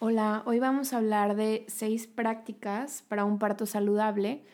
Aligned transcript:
Hola, 0.00 0.44
hoy 0.46 0.60
vamos 0.60 0.92
a 0.92 0.98
hablar 0.98 1.34
de 1.34 1.64
seis 1.66 2.06
prácticas 2.06 3.02
para 3.08 3.24
un 3.24 3.40
parto 3.40 3.66
saludable 3.66 4.44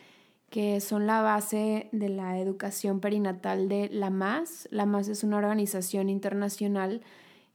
que 0.49 0.81
son 0.81 1.05
la 1.05 1.21
base 1.21 1.87
de 1.91 2.09
la 2.09 2.39
educación 2.39 2.99
perinatal 2.99 3.69
de 3.69 3.87
la 3.91 4.09
MAS. 4.09 4.67
La 4.71 4.87
MAS 4.87 5.07
es 5.07 5.23
una 5.23 5.37
organización 5.37 6.09
internacional 6.09 7.01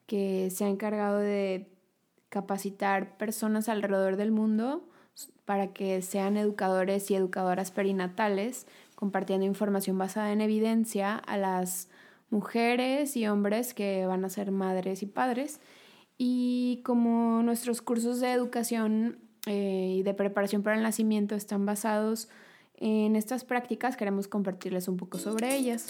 que 0.07 0.51
se 0.51 0.65
ha 0.65 0.69
encargado 0.69 1.19
de 1.19 1.67
capacitar 2.29 3.17
personas 3.17 3.69
alrededor 3.69 4.15
del 4.15 4.31
mundo 4.31 4.89
para 5.45 5.73
que 5.73 6.01
sean 6.01 6.37
educadores 6.37 7.11
y 7.11 7.17
educadoras 7.17 7.73
perinatales, 7.73 8.69
compartiendo 8.95 9.47
información 9.47 9.99
basada 9.99 10.31
en 10.31 10.43
evidencia 10.43 11.17
a 11.17 11.37
las 11.37 11.89
mujeres 12.31 13.17
y 13.17 13.27
hombres 13.27 13.75
que 13.75 14.07
van 14.07 14.25
a 14.25 14.29
ser 14.29 14.53
madres 14.53 15.03
y 15.03 15.07
padres 15.07 15.59
y 16.23 16.83
como 16.85 17.43
nuestros 17.43 17.81
cursos 17.81 18.21
de 18.21 18.31
educación 18.31 19.19
eh, 19.47 19.95
y 19.97 20.03
de 20.03 20.13
preparación 20.13 20.63
para 20.63 20.77
el 20.77 20.83
nacimiento 20.83 21.35
están 21.35 21.65
basados 21.65 22.29
en 22.77 23.17
estas 23.17 23.43
prácticas, 23.45 23.97
queremos 23.97 24.29
compartirles 24.29 24.87
un 24.89 24.99
poco 24.99 25.19
sobre 25.19 25.57
ellas. 25.57 25.87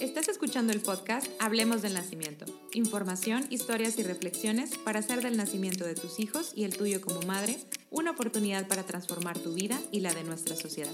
Estás 0.00 0.26
escuchando 0.26 0.72
el 0.72 0.80
podcast 0.80 1.28
Hablemos 1.38 1.82
del 1.82 1.94
Nacimiento. 1.94 2.46
Información, 2.72 3.44
historias 3.48 3.96
y 4.00 4.02
reflexiones 4.02 4.76
para 4.76 4.98
hacer 4.98 5.22
del 5.22 5.36
nacimiento 5.36 5.84
de 5.84 5.94
tus 5.94 6.18
hijos 6.18 6.52
y 6.56 6.64
el 6.64 6.76
tuyo 6.76 7.00
como 7.00 7.22
madre 7.22 7.56
una 7.90 8.10
oportunidad 8.10 8.66
para 8.66 8.82
transformar 8.82 9.38
tu 9.38 9.54
vida 9.54 9.78
y 9.92 10.00
la 10.00 10.12
de 10.12 10.24
nuestra 10.24 10.56
sociedad. 10.56 10.90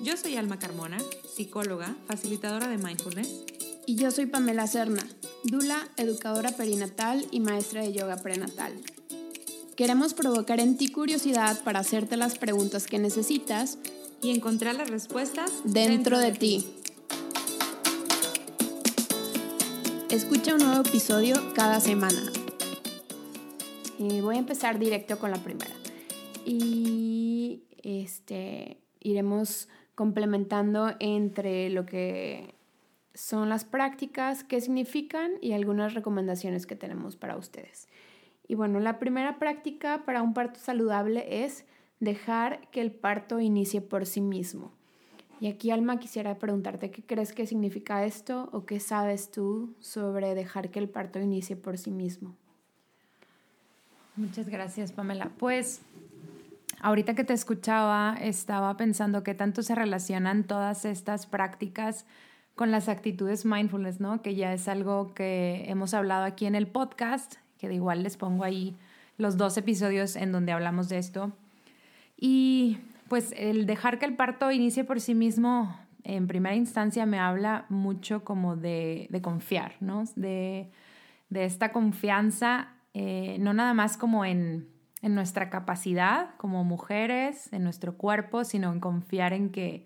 Yo 0.00 0.16
soy 0.16 0.36
Alma 0.36 0.60
Carmona, 0.60 0.98
psicóloga, 1.34 1.96
facilitadora 2.06 2.68
de 2.68 2.78
mindfulness. 2.78 3.42
Y 3.84 3.96
yo 3.96 4.12
soy 4.12 4.26
Pamela 4.26 4.68
Serna, 4.68 5.06
Dula, 5.44 5.88
educadora 5.96 6.50
perinatal 6.52 7.26
y 7.30 7.40
maestra 7.40 7.82
de 7.82 7.92
yoga 7.92 8.16
prenatal. 8.16 8.72
Queremos 9.76 10.14
provocar 10.14 10.58
en 10.58 10.76
ti 10.76 10.88
curiosidad 10.88 11.62
para 11.62 11.80
hacerte 11.80 12.16
las 12.16 12.38
preguntas 12.38 12.86
que 12.86 12.98
necesitas 12.98 13.78
y 14.22 14.30
encontrar 14.30 14.74
las 14.74 14.88
respuestas 14.88 15.52
dentro, 15.64 16.18
de, 16.18 16.32
ti. 16.32 16.66
Escucha 20.10 20.54
un 20.54 20.64
nuevo 20.64 20.80
episodio 20.80 21.36
cada 21.54 21.80
semana. 21.80 22.32
voy 23.98 24.36
a 24.36 24.38
empezar 24.38 24.78
directo 24.78 25.18
con 25.18 25.30
la 25.30 25.42
primera. 25.42 25.74
Y 26.44 27.62
este 27.82 28.78
iremos 29.00 29.68
complementando 29.94 30.94
entre 30.98 31.70
lo 31.70 31.86
que 31.86 32.55
son 33.16 33.48
las 33.48 33.64
prácticas, 33.64 34.44
qué 34.44 34.60
significan 34.60 35.32
y 35.40 35.52
algunas 35.52 35.94
recomendaciones 35.94 36.66
que 36.66 36.76
tenemos 36.76 37.16
para 37.16 37.36
ustedes. 37.36 37.88
Y 38.46 38.54
bueno, 38.54 38.78
la 38.78 38.98
primera 38.98 39.38
práctica 39.38 40.04
para 40.04 40.22
un 40.22 40.34
parto 40.34 40.60
saludable 40.60 41.44
es 41.44 41.64
dejar 41.98 42.60
que 42.70 42.82
el 42.82 42.92
parto 42.92 43.40
inicie 43.40 43.80
por 43.80 44.04
sí 44.04 44.20
mismo. 44.20 44.70
Y 45.40 45.48
aquí, 45.48 45.70
Alma, 45.70 45.98
quisiera 45.98 46.38
preguntarte 46.38 46.90
qué 46.90 47.02
crees 47.02 47.32
que 47.32 47.46
significa 47.46 48.04
esto 48.04 48.48
o 48.52 48.64
qué 48.66 48.80
sabes 48.80 49.30
tú 49.30 49.74
sobre 49.80 50.34
dejar 50.34 50.70
que 50.70 50.78
el 50.78 50.88
parto 50.88 51.18
inicie 51.18 51.56
por 51.56 51.78
sí 51.78 51.90
mismo. 51.90 52.34
Muchas 54.14 54.48
gracias, 54.48 54.92
Pamela. 54.92 55.30
Pues 55.38 55.80
ahorita 56.80 57.14
que 57.14 57.24
te 57.24 57.32
escuchaba, 57.34 58.16
estaba 58.20 58.76
pensando 58.76 59.22
que 59.22 59.34
tanto 59.34 59.62
se 59.62 59.74
relacionan 59.74 60.44
todas 60.44 60.84
estas 60.84 61.26
prácticas 61.26 62.06
con 62.56 62.70
las 62.70 62.88
actitudes 62.88 63.44
mindfulness, 63.44 64.00
¿no? 64.00 64.22
Que 64.22 64.34
ya 64.34 64.52
es 64.52 64.66
algo 64.66 65.14
que 65.14 65.66
hemos 65.68 65.94
hablado 65.94 66.24
aquí 66.24 66.46
en 66.46 66.54
el 66.54 66.66
podcast, 66.66 67.36
que 67.58 67.68
de 67.68 67.74
igual 67.74 68.02
les 68.02 68.16
pongo 68.16 68.44
ahí 68.44 68.74
los 69.18 69.36
dos 69.36 69.56
episodios 69.58 70.16
en 70.16 70.32
donde 70.32 70.52
hablamos 70.52 70.88
de 70.88 70.98
esto. 70.98 71.32
Y 72.18 72.78
pues 73.08 73.34
el 73.36 73.66
dejar 73.66 73.98
que 73.98 74.06
el 74.06 74.16
parto 74.16 74.50
inicie 74.50 74.84
por 74.84 75.00
sí 75.02 75.14
mismo, 75.14 75.78
en 76.02 76.26
primera 76.26 76.56
instancia 76.56 77.04
me 77.04 77.18
habla 77.18 77.66
mucho 77.68 78.24
como 78.24 78.56
de, 78.56 79.08
confiar, 79.22 79.74
¿no? 79.80 80.04
De, 80.16 80.70
esta 81.30 81.72
confianza, 81.72 82.68
eh, 82.94 83.36
no 83.38 83.52
nada 83.52 83.74
más 83.74 83.98
como 83.98 84.24
en, 84.24 84.66
en 85.02 85.14
nuestra 85.14 85.50
capacidad 85.50 86.34
como 86.38 86.64
mujeres, 86.64 87.52
en 87.52 87.64
nuestro 87.64 87.98
cuerpo, 87.98 88.44
sino 88.44 88.72
en 88.72 88.80
confiar 88.80 89.34
en 89.34 89.50
que 89.50 89.84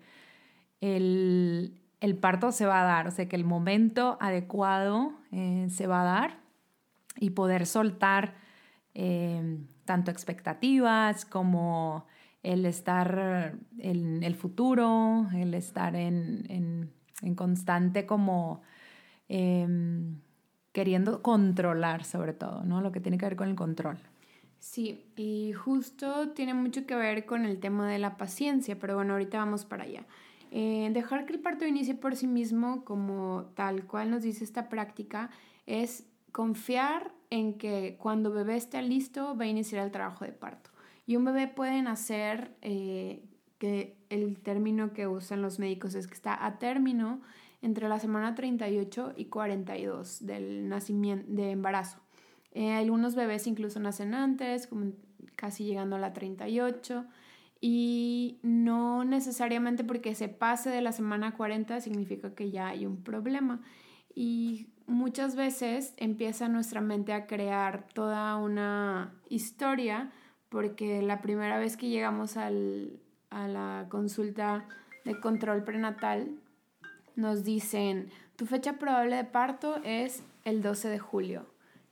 el, 0.79 1.80
el 2.01 2.17
parto 2.17 2.51
se 2.51 2.65
va 2.65 2.81
a 2.81 2.83
dar, 2.83 3.07
o 3.07 3.11
sea 3.11 3.29
que 3.29 3.35
el 3.35 3.45
momento 3.45 4.17
adecuado 4.19 5.13
eh, 5.31 5.67
se 5.69 5.87
va 5.87 6.01
a 6.01 6.05
dar 6.05 6.39
y 7.17 7.29
poder 7.29 7.67
soltar 7.67 8.33
eh, 8.95 9.59
tanto 9.85 10.11
expectativas 10.11 11.25
como 11.25 12.07
el 12.43 12.65
estar 12.65 13.55
en 13.77 14.23
el 14.23 14.35
futuro, 14.35 15.27
el 15.33 15.53
estar 15.53 15.95
en, 15.95 16.91
constante 17.35 18.07
como 18.07 18.63
em, 19.29 20.19
queriendo 20.71 21.21
controlar 21.21 22.03
sobre 22.03 22.33
todo, 22.33 22.63
¿no? 22.63 22.81
Lo 22.81 22.91
que 22.91 22.99
tiene 22.99 23.19
que 23.19 23.25
ver 23.25 23.35
con 23.35 23.49
el 23.49 23.55
control. 23.55 23.99
Sí, 24.57 25.05
y 25.15 25.53
justo 25.53 26.29
tiene 26.29 26.55
mucho 26.55 26.87
que 26.87 26.95
ver 26.95 27.25
con 27.25 27.45
el 27.45 27.59
tema 27.59 27.87
de 27.87 27.99
la 27.99 28.17
paciencia, 28.17 28.79
pero 28.79 28.95
bueno, 28.95 29.13
ahorita 29.13 29.37
vamos 29.37 29.65
para 29.65 29.83
allá. 29.83 30.05
Eh, 30.51 30.89
dejar 30.91 31.25
que 31.25 31.33
el 31.33 31.39
parto 31.39 31.65
inicie 31.65 31.95
por 31.95 32.15
sí 32.15 32.27
mismo, 32.27 32.83
como 32.83 33.45
tal 33.55 33.87
cual 33.87 34.11
nos 34.11 34.23
dice 34.23 34.43
esta 34.43 34.69
práctica, 34.69 35.29
es 35.65 36.05
confiar 36.31 37.13
en 37.29 37.57
que 37.57 37.97
cuando 37.97 38.31
bebé 38.31 38.57
esté 38.57 38.81
listo 38.81 39.35
va 39.37 39.45
a 39.45 39.47
iniciar 39.47 39.83
el 39.85 39.91
trabajo 39.91 40.25
de 40.25 40.33
parto. 40.33 40.69
Y 41.07 41.15
un 41.15 41.25
bebé 41.25 41.47
puede 41.47 41.81
nacer, 41.81 42.55
eh, 42.61 43.23
que 43.57 43.95
el 44.09 44.39
término 44.39 44.91
que 44.91 45.07
usan 45.07 45.41
los 45.41 45.59
médicos 45.59 45.93
es 45.95 46.07
que 46.07 46.15
está 46.15 46.45
a 46.45 46.57
término 46.57 47.21
entre 47.61 47.87
la 47.87 47.99
semana 47.99 48.33
38 48.33 49.13
y 49.15 49.25
42 49.25 50.25
del 50.25 50.67
nacimiento, 50.67 51.31
de 51.31 51.51
embarazo. 51.51 51.99
Eh, 52.53 52.73
algunos 52.73 53.15
bebés 53.15 53.47
incluso 53.47 53.79
nacen 53.79 54.13
antes, 54.13 54.67
como 54.67 54.93
casi 55.35 55.63
llegando 55.63 55.95
a 55.95 55.99
la 55.99 56.11
38 56.11 57.05
y 57.61 58.39
no 58.41 59.05
necesariamente 59.05 59.83
porque 59.83 60.15
se 60.15 60.27
pase 60.27 60.71
de 60.71 60.81
la 60.81 60.91
semana 60.91 61.35
40 61.35 61.79
significa 61.79 62.33
que 62.33 62.49
ya 62.49 62.69
hay 62.69 62.87
un 62.87 63.03
problema. 63.03 63.61
Y 64.15 64.67
muchas 64.87 65.35
veces 65.35 65.93
empieza 65.97 66.49
nuestra 66.49 66.81
mente 66.81 67.13
a 67.13 67.27
crear 67.27 67.87
toda 67.93 68.35
una 68.35 69.13
historia 69.29 70.11
porque 70.49 71.03
la 71.03 71.21
primera 71.21 71.59
vez 71.59 71.77
que 71.77 71.89
llegamos 71.89 72.35
al, 72.35 72.99
a 73.29 73.47
la 73.47 73.85
consulta 73.89 74.65
de 75.05 75.19
control 75.19 75.63
prenatal 75.63 76.31
nos 77.15 77.43
dicen 77.43 78.09
tu 78.35 78.47
fecha 78.47 78.73
probable 78.73 79.17
de 79.17 79.23
parto 79.23 79.79
es 79.83 80.23
el 80.45 80.63
12 80.63 80.89
de 80.89 80.99
julio, 80.99 81.45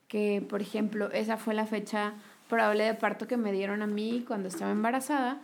que 0.08 0.44
por 0.50 0.64
ejemplo 0.64 1.12
esa 1.12 1.38
fue 1.38 1.54
la 1.54 1.68
fecha 1.68 2.16
probable 2.50 2.86
de 2.86 2.96
parto 2.96 3.28
que 3.28 3.38
me 3.38 3.52
dieron 3.52 3.84
a 3.84 3.88
mí 3.88 4.26
cuando 4.28 4.48
estaba 4.48 4.72
embarazada 4.72 5.40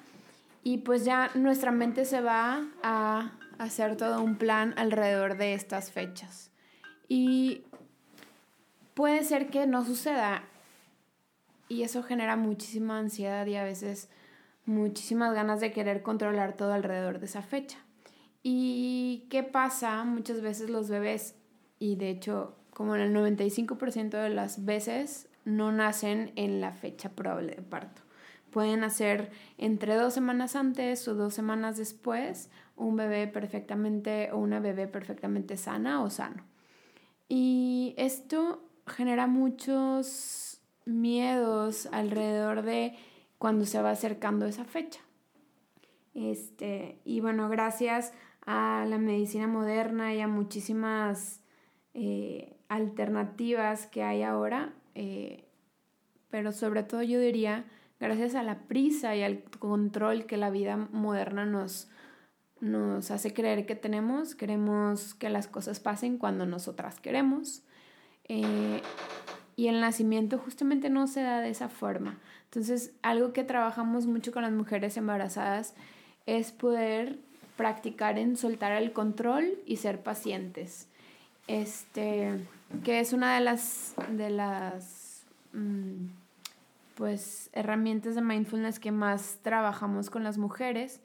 y 0.65 0.79
pues 0.79 1.05
ya 1.05 1.29
nuestra 1.35 1.71
mente 1.71 2.05
se 2.05 2.21
va 2.21 2.67
a 2.81 3.33
hacer 3.59 3.97
todo 3.97 4.23
un 4.23 4.35
plan 4.35 4.73
alrededor 4.77 5.37
de 5.37 5.53
estas 5.53 5.91
fechas. 5.91 6.49
Y 7.07 7.65
puede 8.95 9.23
ser 9.23 9.51
que 9.51 9.67
no 9.67 9.85
suceda. 9.85 10.43
Y 11.69 11.83
eso 11.83 12.01
genera 12.01 12.35
muchísima 12.35 12.97
ansiedad 12.97 13.45
y 13.45 13.55
a 13.57 13.63
veces 13.63 14.09
muchísimas 14.65 15.35
ganas 15.35 15.59
de 15.59 15.71
querer 15.71 16.01
controlar 16.01 16.57
todo 16.57 16.73
alrededor 16.73 17.19
de 17.19 17.27
esa 17.27 17.43
fecha. 17.43 17.77
¿Y 18.41 19.27
qué 19.29 19.43
pasa? 19.43 20.03
Muchas 20.03 20.41
veces 20.41 20.71
los 20.71 20.89
bebés, 20.89 21.35
y 21.77 21.95
de 21.95 22.09
hecho 22.09 22.55
como 22.71 22.95
en 22.95 23.01
el 23.01 23.13
95% 23.13 24.09
de 24.09 24.29
las 24.29 24.65
veces, 24.65 25.29
no 25.45 25.71
nacen 25.71 26.31
en 26.35 26.59
la 26.59 26.71
fecha 26.71 27.09
probable 27.09 27.53
de 27.55 27.61
parto. 27.61 28.04
Pueden 28.55 28.85
hacer 28.85 29.31
entre 29.57 29.95
dos 29.95 30.13
semanas 30.13 30.55
antes 30.55 31.05
o 31.09 31.13
dos 31.13 31.33
semanas 31.33 31.75
después 31.75 32.49
un 32.77 32.95
bebé 32.95 33.27
perfectamente 33.27 34.31
o 34.31 34.37
una 34.37 34.61
bebé 34.61 34.87
perfectamente 34.87 35.57
sana 35.57 36.01
o 36.01 36.09
sano. 36.09 36.41
Y 37.27 37.95
esto 37.97 38.63
genera 38.87 39.27
muchos 39.27 40.61
miedos 40.85 41.89
alrededor 41.91 42.61
de 42.61 42.95
cuando 43.39 43.65
se 43.65 43.81
va 43.81 43.91
acercando 43.91 44.45
esa 44.45 44.63
fecha. 44.63 45.01
Este, 46.13 47.01
y 47.03 47.19
bueno, 47.19 47.49
gracias 47.49 48.13
a 48.45 48.85
la 48.87 48.99
medicina 48.99 49.47
moderna 49.47 50.13
y 50.13 50.21
a 50.21 50.29
muchísimas 50.29 51.41
eh, 51.93 52.55
alternativas 52.69 53.85
que 53.87 54.03
hay 54.03 54.23
ahora, 54.23 54.73
eh, 54.93 55.43
pero 56.29 56.53
sobre 56.53 56.83
todo 56.83 57.03
yo 57.03 57.19
diría 57.19 57.65
gracias 57.99 58.35
a 58.35 58.43
la 58.43 58.59
prisa 58.59 59.15
y 59.15 59.23
al 59.23 59.43
control 59.59 60.25
que 60.25 60.37
la 60.37 60.49
vida 60.49 60.77
moderna 60.77 61.45
nos, 61.45 61.89
nos 62.59 63.11
hace 63.11 63.33
creer 63.33 63.65
que 63.65 63.75
tenemos, 63.75 64.35
queremos 64.35 65.13
que 65.13 65.29
las 65.29 65.47
cosas 65.47 65.79
pasen 65.79 66.17
cuando 66.17 66.45
nosotras 66.45 66.99
queremos. 66.99 67.63
Eh, 68.27 68.81
y 69.55 69.67
el 69.67 69.79
nacimiento 69.79 70.37
justamente 70.37 70.89
no 70.89 71.07
se 71.07 71.21
da 71.21 71.39
de 71.39 71.49
esa 71.49 71.69
forma. 71.69 72.19
Entonces, 72.45 72.93
algo 73.01 73.31
que 73.33 73.43
trabajamos 73.43 74.05
mucho 74.05 74.31
con 74.31 74.43
las 74.43 74.51
mujeres 74.51 74.97
embarazadas 74.97 75.75
es 76.25 76.51
poder 76.51 77.19
practicar 77.55 78.17
en 78.17 78.35
soltar 78.35 78.71
el 78.73 78.91
control 78.91 79.59
y 79.65 79.77
ser 79.77 80.03
pacientes. 80.03 80.87
Este, 81.47 82.33
que 82.83 82.99
es 82.99 83.13
una 83.13 83.35
de 83.35 83.41
las, 83.41 83.95
de 84.09 84.29
las 84.29 85.23
mm, 85.53 86.07
pues, 86.95 87.49
herramientas 87.53 88.15
de 88.15 88.21
mindfulness 88.21 88.79
que 88.79 88.91
más 88.91 89.39
trabajamos 89.41 90.09
con 90.09 90.23
las 90.23 90.37
mujeres 90.37 91.01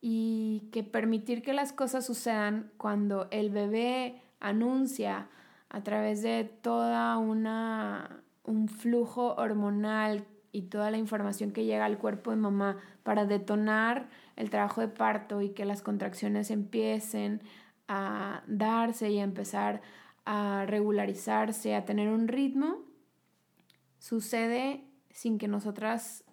y 0.00 0.68
que 0.72 0.82
permitir 0.82 1.42
que 1.42 1.52
las 1.52 1.72
cosas 1.72 2.06
sucedan 2.06 2.70
cuando 2.76 3.28
el 3.30 3.50
bebé 3.50 4.22
anuncia 4.40 5.28
a 5.68 5.82
través 5.82 6.22
de 6.22 6.44
toda 6.44 7.18
una 7.18 8.22
un 8.44 8.68
flujo 8.68 9.34
hormonal 9.34 10.24
y 10.52 10.62
toda 10.62 10.90
la 10.90 10.96
información 10.96 11.50
que 11.50 11.64
llega 11.64 11.84
al 11.84 11.98
cuerpo 11.98 12.30
de 12.30 12.36
mamá 12.36 12.78
para 13.02 13.26
detonar 13.26 14.08
el 14.36 14.50
trabajo 14.50 14.80
de 14.80 14.88
parto 14.88 15.42
y 15.42 15.50
que 15.50 15.64
las 15.64 15.82
contracciones 15.82 16.50
empiecen 16.50 17.42
a 17.88 18.42
darse 18.46 19.10
y 19.10 19.18
a 19.18 19.24
empezar 19.24 19.82
a 20.24 20.64
regularizarse, 20.66 21.74
a 21.74 21.84
tener 21.84 22.08
un 22.08 22.28
ritmo, 22.28 22.78
sucede 23.98 24.84
sin 25.16 25.38
que 25.38 25.48
nosotras 25.48 26.24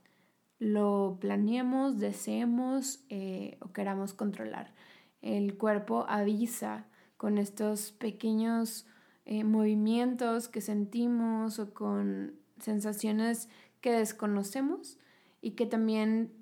lo 0.60 1.18
planeemos, 1.22 2.00
deseemos 2.00 3.00
eh, 3.08 3.58
o 3.62 3.72
queramos 3.72 4.14
controlar. 4.14 4.74
El 5.22 5.56
cuerpo 5.56 6.06
avisa 6.10 6.86
con 7.16 7.38
estos 7.38 7.94
pequeños 7.94 8.86
eh, 9.24 9.46
movimientos 9.46 10.50
que 10.50 10.60
sentimos 10.60 11.60
o 11.60 11.74
con 11.74 12.36
sensaciones 12.60 13.48
que 13.80 13.94
desconocemos 13.94 14.98
y 15.42 15.52
que 15.52 15.66
también 15.66 16.34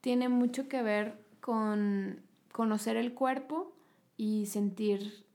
tiene 0.00 0.28
mucho 0.28 0.68
que 0.68 0.84
ver 0.84 1.18
con 1.40 2.22
conocer 2.52 2.96
el 2.96 3.14
cuerpo 3.14 3.74
y 4.16 4.46
sentir 4.46 5.26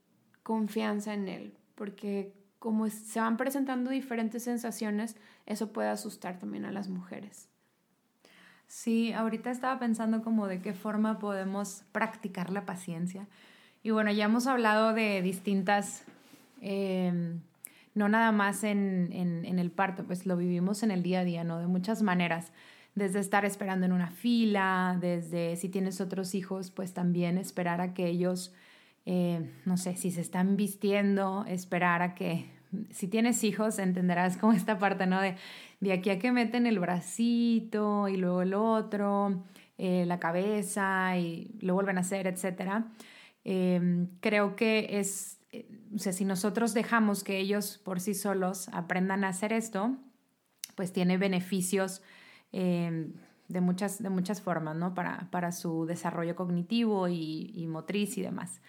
confianza 0.42 1.12
en 1.12 1.28
él, 1.28 1.54
porque 1.74 2.32
como 2.66 2.90
se 2.90 3.20
van 3.20 3.36
presentando 3.36 3.92
diferentes 3.92 4.42
sensaciones, 4.42 5.14
eso 5.46 5.72
puede 5.72 5.88
asustar 5.88 6.40
también 6.40 6.64
a 6.64 6.72
las 6.72 6.88
mujeres. 6.88 7.48
Sí, 8.66 9.12
ahorita 9.12 9.52
estaba 9.52 9.78
pensando 9.78 10.20
como 10.24 10.48
de 10.48 10.60
qué 10.60 10.74
forma 10.74 11.20
podemos 11.20 11.84
practicar 11.92 12.50
la 12.50 12.66
paciencia. 12.66 13.28
Y 13.84 13.92
bueno, 13.92 14.10
ya 14.10 14.24
hemos 14.24 14.48
hablado 14.48 14.94
de 14.94 15.22
distintas, 15.22 16.02
em, 16.60 17.38
no 17.94 18.08
nada 18.08 18.32
más 18.32 18.64
en, 18.64 19.10
en, 19.12 19.60
el 19.60 19.70
parto, 19.70 20.02
pues 20.02 20.26
lo 20.26 20.36
vivimos 20.36 20.82
en 20.82 20.90
el 20.90 21.04
día 21.04 21.20
a 21.20 21.24
día, 21.24 21.44
¿no? 21.44 21.60
De 21.60 21.68
muchas 21.68 22.02
maneras, 22.02 22.50
desde 22.96 23.20
estar 23.20 23.44
esperando 23.44 23.86
en 23.86 23.92
una 23.92 24.10
fila, 24.10 24.98
desde 25.00 25.54
si 25.54 25.68
tienes 25.68 26.00
otros 26.00 26.34
hijos, 26.34 26.72
pues 26.72 26.94
también 26.94 27.38
esperar 27.38 27.80
a 27.80 27.94
que 27.94 28.08
ellos, 28.08 28.52
eh, 29.04 29.52
no 29.64 29.76
sé, 29.76 29.94
si 29.94 30.10
se 30.10 30.20
están 30.20 30.56
vistiendo, 30.56 31.44
esperar 31.46 32.02
a 32.02 32.16
que, 32.16 32.55
si 32.90 33.08
tienes 33.08 33.42
hijos, 33.44 33.78
entenderás 33.78 34.36
como 34.36 34.52
esta 34.52 34.78
parte, 34.78 35.06
¿no? 35.06 35.20
De 35.20 35.36
de 35.80 35.92
aquí 35.92 36.10
a 36.10 36.18
que 36.18 36.32
meten 36.32 36.66
el 36.66 36.78
bracito 36.78 38.08
y 38.08 38.16
luego 38.16 38.42
el 38.42 38.54
otro, 38.54 39.44
eh, 39.78 40.04
la 40.06 40.18
cabeza 40.18 41.16
y 41.18 41.54
lo 41.60 41.74
vuelven 41.74 41.98
a 41.98 42.00
hacer, 42.00 42.26
etc. 42.26 42.84
Em, 43.44 44.08
creo 44.20 44.56
que 44.56 44.98
es, 44.98 45.38
eh, 45.52 45.68
o 45.94 45.98
sea, 45.98 46.12
si 46.12 46.24
nosotros 46.24 46.74
dejamos 46.74 47.24
que 47.24 47.38
ellos 47.38 47.78
por 47.78 48.00
sí 48.00 48.14
solos 48.14 48.68
aprendan 48.72 49.24
a 49.24 49.28
hacer 49.28 49.52
esto, 49.52 49.96
pues 50.74 50.92
tiene 50.92 51.18
beneficios 51.18 52.02
em, 52.52 53.12
de, 53.48 53.60
muchas, 53.60 54.02
de 54.02 54.10
muchas 54.10 54.40
formas, 54.40 54.76
¿no? 54.76 54.94
Para, 54.94 55.28
para 55.30 55.52
su 55.52 55.86
desarrollo 55.86 56.36
cognitivo 56.36 57.08
y, 57.08 57.52
y 57.54 57.66
motriz 57.66 58.16
y 58.18 58.22
demás. 58.22 58.60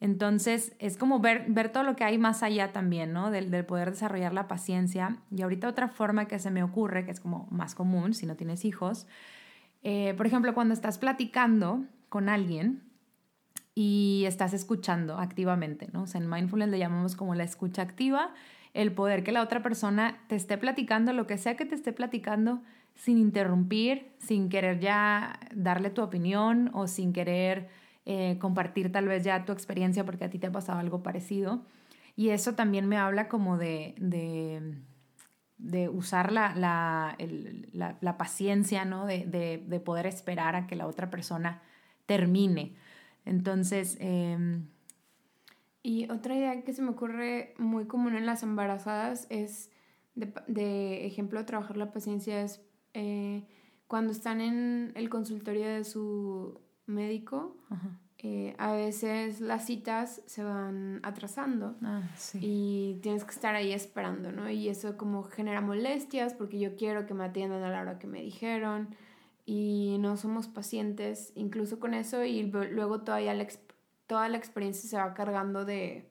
Entonces, 0.00 0.74
es 0.78 0.96
como 0.96 1.18
ver, 1.18 1.46
ver 1.48 1.70
todo 1.70 1.82
lo 1.82 1.96
que 1.96 2.04
hay 2.04 2.18
más 2.18 2.42
allá 2.42 2.72
también, 2.72 3.12
¿no? 3.12 3.30
Del, 3.30 3.64
poder 3.64 3.90
desarrollar 3.90 4.32
la 4.32 4.46
paciencia. 4.46 5.18
Y 5.30 5.42
ahorita 5.42 5.68
otra 5.68 5.88
forma 5.88 6.26
que 6.26 6.38
se 6.38 6.50
me 6.50 6.62
ocurre, 6.62 7.04
que 7.04 7.10
es 7.10 7.20
como 7.20 7.48
más 7.50 7.74
común 7.74 8.14
si 8.14 8.24
no 8.26 8.36
tienes 8.36 8.64
hijos, 8.64 9.06
eh, 9.82 10.14
por 10.16 10.26
ejemplo, 10.26 10.54
cuando 10.54 10.74
estás 10.74 10.98
platicando 10.98 11.84
con 12.08 12.28
alguien 12.28 12.82
y 13.74 14.24
estás 14.26 14.54
escuchando 14.54 15.18
activamente, 15.18 15.88
¿no? 15.92 16.02
O 16.02 16.06
sea, 16.06 16.20
en 16.20 16.28
mindfulness 16.28 16.68
le 16.68 16.78
llamamos 16.78 17.14
como 17.14 17.34
la 17.34 17.44
escucha 17.44 17.82
activa, 17.82 18.34
el 18.74 18.92
poder 18.92 19.22
que 19.22 19.32
la 19.32 19.42
otra 19.42 19.62
persona 19.62 20.18
te 20.28 20.36
esté 20.36 20.58
platicando, 20.58 21.12
lo 21.12 21.26
que 21.26 21.38
sea 21.38 21.56
que 21.56 21.64
te 21.64 21.74
esté 21.74 21.92
platicando, 21.92 22.60
sin 22.94 23.18
interrumpir, 23.18 24.10
sin 24.18 24.48
querer 24.48 24.80
ya 24.80 25.38
darle 25.54 25.90
tu 25.90 26.02
opinión 26.02 26.70
o 26.74 26.88
sin 26.88 27.12
querer 27.12 27.68
eh, 28.10 28.38
compartir 28.38 28.90
tal 28.90 29.06
vez 29.06 29.22
ya 29.22 29.44
tu 29.44 29.52
experiencia 29.52 30.02
porque 30.02 30.24
a 30.24 30.30
ti 30.30 30.38
te 30.38 30.46
ha 30.46 30.50
pasado 30.50 30.78
algo 30.78 31.02
parecido. 31.02 31.66
Y 32.16 32.30
eso 32.30 32.54
también 32.54 32.88
me 32.88 32.96
habla 32.96 33.28
como 33.28 33.58
de, 33.58 33.94
de, 35.58 35.88
usar 35.90 36.32
la, 36.32 36.54
la, 36.54 37.14
la, 38.00 38.16
paciencia, 38.16 38.86
¿no? 38.86 39.04
De, 39.04 39.26
de, 39.26 39.80
poder 39.80 40.06
esperar 40.06 40.56
a 40.56 40.66
que 40.66 40.74
la 40.74 40.86
otra 40.86 41.10
persona 41.10 41.60
termine. 42.06 42.76
Entonces... 43.26 43.98
Em, 44.00 44.68
y 45.82 46.10
otra 46.10 46.34
idea 46.34 46.62
que 46.64 46.72
se 46.72 46.80
me 46.80 46.90
ocurre 46.90 47.52
muy 47.58 47.84
común 47.84 48.16
en 48.16 48.24
las 48.24 48.42
embarazadas 48.42 49.26
es, 49.28 49.70
de, 50.14 51.06
ejemplo, 51.06 51.44
trabajar 51.44 51.76
la 51.76 51.92
paciencia 51.92 52.42
es 52.42 52.62
eh, 52.94 53.44
cuando 53.86 54.12
están 54.12 54.40
en 54.40 54.92
el 54.94 55.10
consultorio 55.10 55.68
de 55.68 55.84
su 55.84 56.58
médico, 56.88 57.56
eh, 58.18 58.56
a 58.58 58.72
veces 58.72 59.40
las 59.40 59.66
citas 59.66 60.22
se 60.26 60.42
van 60.42 60.98
atrasando 61.04 61.76
ah, 61.84 62.02
y 62.34 62.98
tienes 63.00 63.22
que 63.24 63.30
estar 63.30 63.54
ahí 63.54 63.72
esperando, 63.72 64.32
¿no? 64.32 64.50
Y 64.50 64.68
eso 64.68 64.96
como 64.96 65.22
genera 65.22 65.60
molestias 65.60 66.34
porque 66.34 66.58
yo 66.58 66.74
quiero 66.74 67.06
que 67.06 67.14
me 67.14 67.24
atiendan 67.24 67.62
a 67.62 67.70
la 67.70 67.80
hora 67.80 67.98
que 68.00 68.08
me 68.08 68.20
dijeron 68.20 68.88
y 69.46 69.98
no 70.00 70.16
somos 70.16 70.48
pacientes 70.48 71.32
incluso 71.36 71.78
con 71.78 71.94
eso 71.94 72.24
y 72.24 72.42
luego 72.42 73.02
todavía 73.02 73.34
la, 73.34 73.46
toda 74.08 74.28
la 74.28 74.36
experiencia 74.36 74.90
se 74.90 74.96
va 74.96 75.14
cargando 75.14 75.64
de, 75.64 76.08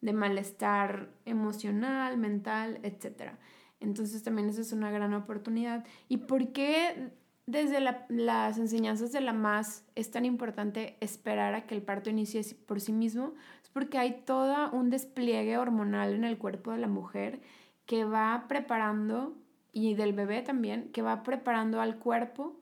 de 0.00 0.12
malestar 0.12 1.10
emocional, 1.24 2.16
mental, 2.16 2.78
etc. 2.84 3.32
Entonces 3.80 4.22
también 4.22 4.48
eso 4.48 4.60
es 4.60 4.72
una 4.72 4.90
gran 4.90 5.14
oportunidad. 5.14 5.84
¿Y 6.08 6.18
por 6.18 6.52
qué 6.52 7.10
desde 7.50 7.80
las 8.08 8.58
enseñanzas 8.58 9.12
de 9.12 9.20
la 9.20 9.32
más 9.32 9.84
es 9.94 10.10
tan 10.10 10.24
importante 10.24 10.96
esperar 11.00 11.54
a 11.54 11.66
que 11.66 11.74
el 11.74 11.82
parto 11.82 12.08
inicie 12.08 12.42
por 12.66 12.80
sí 12.80 12.92
mismo, 12.92 13.34
es 13.62 13.68
porque 13.70 13.98
hay 13.98 14.22
todo 14.24 14.70
un 14.70 14.90
despliegue 14.90 15.58
hormonal 15.58 16.14
en 16.14 16.24
el 16.24 16.38
cuerpo 16.38 16.70
de 16.70 16.78
la 16.78 16.86
mujer 16.86 17.40
que 17.86 18.04
va 18.04 18.44
preparando, 18.46 19.36
y 19.72 19.94
del 19.94 20.12
bebé 20.12 20.42
también, 20.42 20.90
que 20.92 21.02
va 21.02 21.22
preparando 21.22 21.80
al 21.80 21.98
cuerpo 21.98 22.60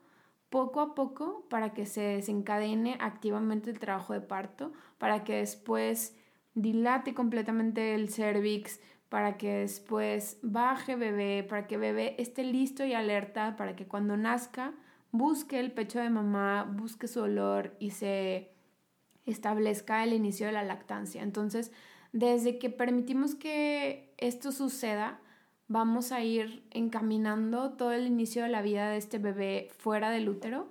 poco 0.49 0.81
a 0.81 0.95
poco 0.95 1.45
para 1.49 1.73
que 1.73 1.85
se 1.85 2.01
desencadene 2.01 2.97
activamente 2.99 3.69
el 3.69 3.79
trabajo 3.79 4.13
de 4.13 4.21
parto, 4.21 4.73
para 4.97 5.23
que 5.23 5.35
después 5.35 6.15
dilate 6.55 7.13
completamente 7.13 7.93
el 7.93 8.09
cervix, 8.09 8.79
para 9.09 9.37
que 9.37 9.51
después 9.55 10.37
baje 10.43 10.95
bebé, 10.95 11.43
para 11.43 11.67
que 11.67 11.77
bebé 11.77 12.15
esté 12.19 12.43
listo 12.43 12.85
y 12.85 12.93
alerta, 12.93 13.55
para 13.57 13.75
que 13.75 13.87
cuando 13.87 14.15
nazca 14.15 14.73
busque 15.11 15.59
el 15.59 15.71
pecho 15.71 15.99
de 15.99 16.09
mamá, 16.09 16.63
busque 16.63 17.07
su 17.07 17.21
olor 17.21 17.75
y 17.79 17.91
se 17.91 18.51
establezca 19.25 20.03
el 20.03 20.13
inicio 20.13 20.45
de 20.45 20.53
la 20.53 20.63
lactancia. 20.63 21.23
Entonces, 21.23 21.71
desde 22.11 22.59
que 22.59 22.69
permitimos 22.69 23.35
que 23.35 24.13
esto 24.17 24.51
suceda, 24.51 25.19
vamos 25.67 26.11
a 26.11 26.23
ir 26.23 26.63
encaminando 26.71 27.71
todo 27.73 27.91
el 27.91 28.07
inicio 28.07 28.43
de 28.43 28.49
la 28.49 28.61
vida 28.61 28.89
de 28.89 28.97
este 28.97 29.17
bebé 29.17 29.69
fuera 29.77 30.09
del 30.11 30.29
útero 30.29 30.67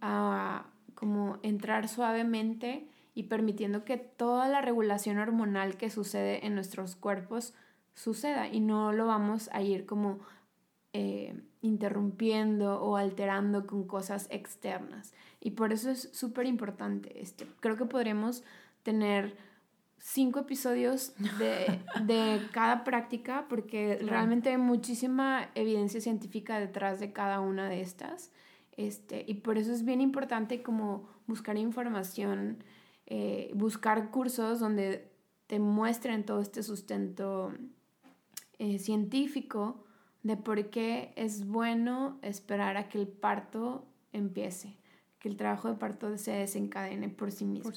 a 0.00 0.66
como 0.94 1.38
entrar 1.42 1.88
suavemente 1.88 2.88
y 3.14 3.24
permitiendo 3.24 3.84
que 3.84 3.96
toda 3.96 4.48
la 4.48 4.60
regulación 4.60 5.18
hormonal 5.18 5.76
que 5.76 5.90
sucede 5.90 6.46
en 6.46 6.54
nuestros 6.54 6.96
cuerpos 6.96 7.54
suceda 7.98 8.48
y 8.48 8.60
no 8.60 8.92
lo 8.92 9.06
vamos 9.06 9.50
a 9.52 9.60
ir 9.60 9.84
como 9.84 10.20
eh, 10.92 11.34
interrumpiendo 11.60 12.80
o 12.80 12.96
alterando 12.96 13.66
con 13.66 13.86
cosas 13.86 14.28
externas. 14.30 15.12
Y 15.40 15.50
por 15.50 15.72
eso 15.72 15.90
es 15.90 16.10
súper 16.12 16.46
importante. 16.46 17.20
Este, 17.20 17.46
creo 17.60 17.76
que 17.76 17.84
podremos 17.84 18.44
tener 18.84 19.36
cinco 19.98 20.40
episodios 20.40 21.12
de, 21.38 21.80
de 22.04 22.40
cada 22.52 22.84
práctica 22.84 23.46
porque 23.48 23.98
realmente 24.06 24.50
hay 24.50 24.58
muchísima 24.58 25.50
evidencia 25.54 26.00
científica 26.00 26.60
detrás 26.60 27.00
de 27.00 27.12
cada 27.12 27.40
una 27.40 27.68
de 27.68 27.80
estas. 27.80 28.30
Este, 28.76 29.24
y 29.26 29.34
por 29.34 29.58
eso 29.58 29.72
es 29.72 29.84
bien 29.84 30.00
importante 30.00 30.62
como 30.62 31.08
buscar 31.26 31.56
información, 31.56 32.62
eh, 33.06 33.50
buscar 33.54 34.10
cursos 34.10 34.60
donde 34.60 35.10
te 35.48 35.58
muestren 35.58 36.24
todo 36.24 36.40
este 36.40 36.62
sustento 36.62 37.52
eh, 38.58 38.78
científico 38.78 39.84
de 40.22 40.36
por 40.36 40.70
qué 40.70 41.12
es 41.16 41.46
bueno 41.46 42.18
esperar 42.22 42.76
a 42.76 42.88
que 42.88 42.98
el 42.98 43.08
parto 43.08 43.86
empiece, 44.12 44.76
que 45.20 45.28
el 45.28 45.36
trabajo 45.36 45.68
de 45.68 45.74
parto 45.74 46.16
se 46.18 46.32
desencadene 46.32 47.08
por 47.08 47.30
sí 47.30 47.44
mismo. 47.44 47.72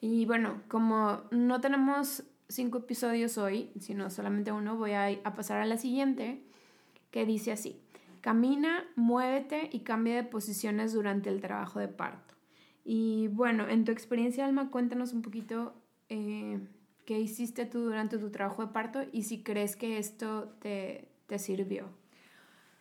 Y 0.00 0.26
bueno, 0.26 0.62
como 0.68 1.22
no 1.30 1.60
tenemos 1.60 2.24
cinco 2.48 2.78
episodios 2.78 3.38
hoy, 3.38 3.70
sino 3.78 4.10
solamente 4.10 4.52
uno, 4.52 4.76
voy 4.76 4.92
a, 4.92 5.06
a 5.06 5.34
pasar 5.34 5.62
a 5.62 5.66
la 5.66 5.78
siguiente, 5.78 6.42
que 7.10 7.24
dice 7.24 7.52
así. 7.52 7.80
Camina, 8.20 8.84
muévete 8.94 9.68
y 9.72 9.80
cambia 9.80 10.14
de 10.14 10.24
posiciones 10.24 10.92
durante 10.92 11.28
el 11.28 11.40
trabajo 11.40 11.80
de 11.80 11.88
parto. 11.88 12.34
Y 12.84 13.28
bueno, 13.28 13.68
en 13.68 13.84
tu 13.84 13.92
experiencia, 13.92 14.44
Alma, 14.44 14.70
cuéntanos 14.70 15.12
un 15.12 15.22
poquito 15.22 15.74
eh, 16.08 16.60
qué 17.12 17.20
hiciste 17.20 17.66
tú 17.66 17.80
durante 17.80 18.16
tu 18.16 18.30
trabajo 18.30 18.64
de 18.64 18.72
parto 18.72 19.02
y 19.12 19.24
si 19.24 19.42
crees 19.42 19.76
que 19.76 19.98
esto 19.98 20.54
te, 20.60 21.08
te 21.26 21.38
sirvió. 21.38 21.90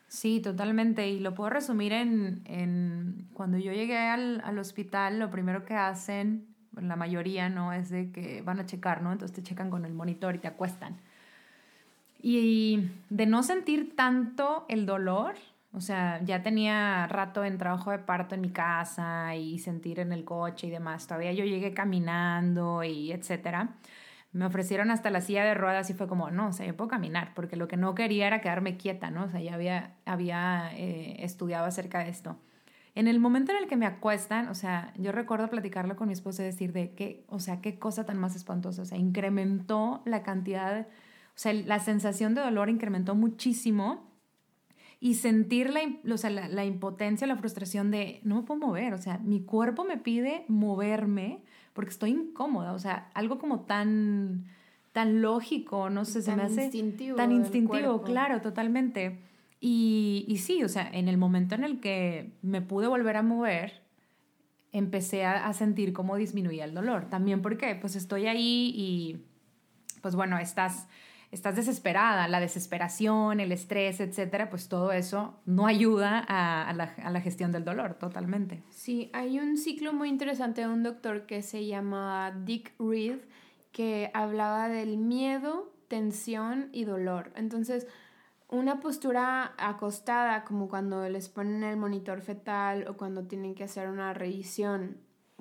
Sí, 0.08 0.40
totalmente. 0.40 1.10
Y 1.10 1.20
lo 1.20 1.36
puedo 1.36 1.50
resumir 1.50 1.92
en, 1.92 2.42
en 2.46 3.28
cuando 3.34 3.58
yo 3.58 3.74
llegué 3.74 3.98
al, 3.98 4.42
al, 4.46 4.58
hospital, 4.58 5.20
lo 5.20 5.30
primero 5.30 5.66
que 5.66 5.74
hacen, 5.74 6.48
la 6.80 6.96
mayoría, 6.96 7.50
¿no? 7.50 7.74
Es 7.74 7.90
de 7.90 8.14
que 8.14 8.42
van 8.42 8.62
a 8.62 8.66
checar, 8.66 9.02
¿no? 9.02 9.12
Entonces 9.12 9.36
te 9.36 9.44
checan 9.44 9.70
con 9.70 9.84
el 9.84 9.94
monitor 9.94 10.34
y 10.36 10.40
te 10.40 10.48
acuestan. 10.48 10.96
Y 12.22 12.90
de 13.10 13.26
no 13.26 13.44
sentir 13.44 13.98
tanto 13.98 14.66
el 14.70 14.86
dolor, 14.86 15.36
o 15.74 15.82
sea, 15.82 16.22
ya 16.24 16.42
tenía 16.42 17.06
rato 17.08 17.44
en 17.44 17.58
trabajo 17.58 17.92
de 17.92 18.00
parto 18.00 18.36
en 18.36 18.40
mi 18.42 18.52
casa 18.52 19.36
y 19.36 19.60
sentir 19.60 20.00
en 20.00 20.14
el 20.14 20.24
coche 20.24 20.68
y 20.68 20.70
demás. 20.70 21.06
Todavía 21.06 21.34
yo 21.34 21.44
llegué 21.44 21.74
caminando 21.74 22.82
y 22.82 23.12
etcétera. 23.12 23.76
Me 24.32 24.46
ofrecieron 24.46 24.92
hasta 24.92 25.10
la 25.10 25.22
silla 25.22 25.44
de 25.44 25.54
ruedas 25.54 25.90
y 25.90 25.94
fue 25.94 26.08
como, 26.08 26.32
no, 26.32 26.48
o 26.48 26.54
sea, 26.54 26.66
yo 26.66 26.76
puedo 26.76 26.90
caminar, 26.90 27.34
porque 27.34 27.56
lo 27.56 27.68
que 27.68 27.78
no 27.78 27.96
quería 27.96 28.28
era 28.28 28.42
quedarme 28.42 28.78
quieta, 28.78 29.12
¿no? 29.12 29.26
O 29.26 29.30
sea, 29.30 29.42
ya 29.42 29.54
había, 29.54 29.98
había 30.06 30.72
eh, 30.76 31.24
estudiado 31.24 31.66
acerca 31.66 32.00
de 32.00 32.10
esto. 32.10 32.38
En 32.94 33.08
el 33.08 33.20
momento 33.20 33.52
en 33.52 33.58
el 33.58 33.68
que 33.68 33.78
me 33.78 33.86
acuestan, 33.86 34.50
o 34.50 34.56
sea, 34.56 34.94
yo 34.98 35.12
recuerdo 35.12 35.50
platicarlo 35.50 35.96
con 35.96 36.08
mi 36.08 36.14
esposa 36.14 36.44
y 36.44 36.46
decir 36.46 36.74
de 36.74 36.94
qué, 36.94 37.24
o 37.28 37.40
sea, 37.40 37.62
qué 37.62 37.80
cosa 37.80 38.06
tan 38.06 38.18
más 38.18 38.36
espantosa, 38.36 38.82
o 38.82 38.86
sea, 38.86 38.98
incrementó 38.98 40.02
la 40.06 40.24
cantidad, 40.24 40.82
o 40.82 41.36
sea, 41.36 41.54
la 41.54 41.80
sensación 41.80 42.36
de 42.36 42.42
dolor 42.42 42.70
incrementó 42.70 43.16
muchísimo 43.16 44.12
y 45.00 45.16
sentir 45.16 45.72
la, 45.72 45.82
o 46.14 46.18
sea, 46.18 46.30
la, 46.30 46.66
impotencia, 46.66 47.26
la 47.28 47.38
frustración 47.38 47.92
de 47.92 48.20
no 48.24 48.36
me 48.36 48.42
puedo 48.44 48.60
mover, 48.60 48.94
o 48.94 48.98
sea, 48.98 49.20
mi 49.20 49.42
cuerpo 49.42 49.86
me 49.86 49.98
pide 49.98 50.44
moverme 50.50 51.44
porque 51.74 51.92
estoy 51.92 52.12
incómoda, 52.12 52.74
o 52.74 52.80
sea, 52.80 53.10
algo 53.14 53.40
como 53.40 53.62
tan, 53.62 54.46
tan 54.92 55.22
lógico, 55.22 55.90
no 55.90 56.06
sé, 56.06 56.22
se 56.22 56.36
me 56.36 56.44
hace 56.44 56.66
instintivo 56.66 57.16
tan 57.16 57.32
instintivo, 57.32 58.02
claro, 58.04 58.42
totalmente. 58.42 59.20
Y, 59.60 60.26
y 60.28 60.38
sí, 60.38 60.64
o 60.64 60.70
sea, 60.70 60.90
en 60.92 61.08
el 61.08 61.18
momento 61.18 61.56
en 61.56 61.64
el 61.64 61.80
que 61.80 62.34
me 62.42 62.62
pude 62.62 62.88
volver 62.88 63.16
a 63.16 63.22
mover, 63.22 63.84
empecé 64.72 65.24
a, 65.24 65.48
a 65.48 65.54
sentir 65.54 65.94
cómo 65.94 66.16
disminuía 66.16 66.66
el 66.66 66.74
dolor. 66.74 67.10
También 67.10 67.42
porque 67.42 67.76
pues 67.76 67.96
estoy 67.96 68.28
ahí 68.28 68.74
y 68.76 69.26
pues 70.02 70.16
bueno, 70.16 70.40
estás 70.40 70.88
estás 71.32 71.56
desesperada, 71.56 72.28
la 72.28 72.40
desesperación, 72.40 73.40
el 73.40 73.52
estrés, 73.52 74.02
etcétera, 74.02 74.50
pues 74.50 74.68
todo 74.68 74.92
eso 74.92 75.40
no 75.46 75.66
ayuda 75.66 76.26
a, 76.28 76.74
la, 76.74 77.22
gestión 77.22 77.52
del 77.52 77.64
dolor 77.64 77.96
totalmente. 77.96 78.64
Sí, 78.70 79.10
hay 79.14 79.40
un 79.40 79.58
ciclo 79.58 79.94
muy 79.94 80.10
interesante 80.10 80.62
de 80.62 80.68
un 80.68 80.84
doctor 80.84 81.26
que 81.26 81.42
se 81.42 81.66
llama 81.66 82.34
Dick 82.44 82.74
Reed 82.80 83.20
que 83.72 84.12
hablaba 84.14 84.68
del 84.68 84.98
miedo, 84.98 85.74
tensión 85.88 86.70
y 86.74 86.84
dolor. 86.84 87.32
Entonces, 87.36 87.88
una 88.50 88.82
postura 88.82 89.54
acostada, 89.58 90.44
como 90.44 90.68
cuando 90.68 91.08
les 91.08 91.30
ponen 91.30 91.64
el 91.64 91.78
monitor 91.78 92.22
fetal 92.22 92.86
o 92.90 92.98
cuando 92.98 93.24
tienen 93.24 93.56
que 93.56 93.64
hacer 93.64 93.88
una 93.88 94.14
revisión 94.14 94.98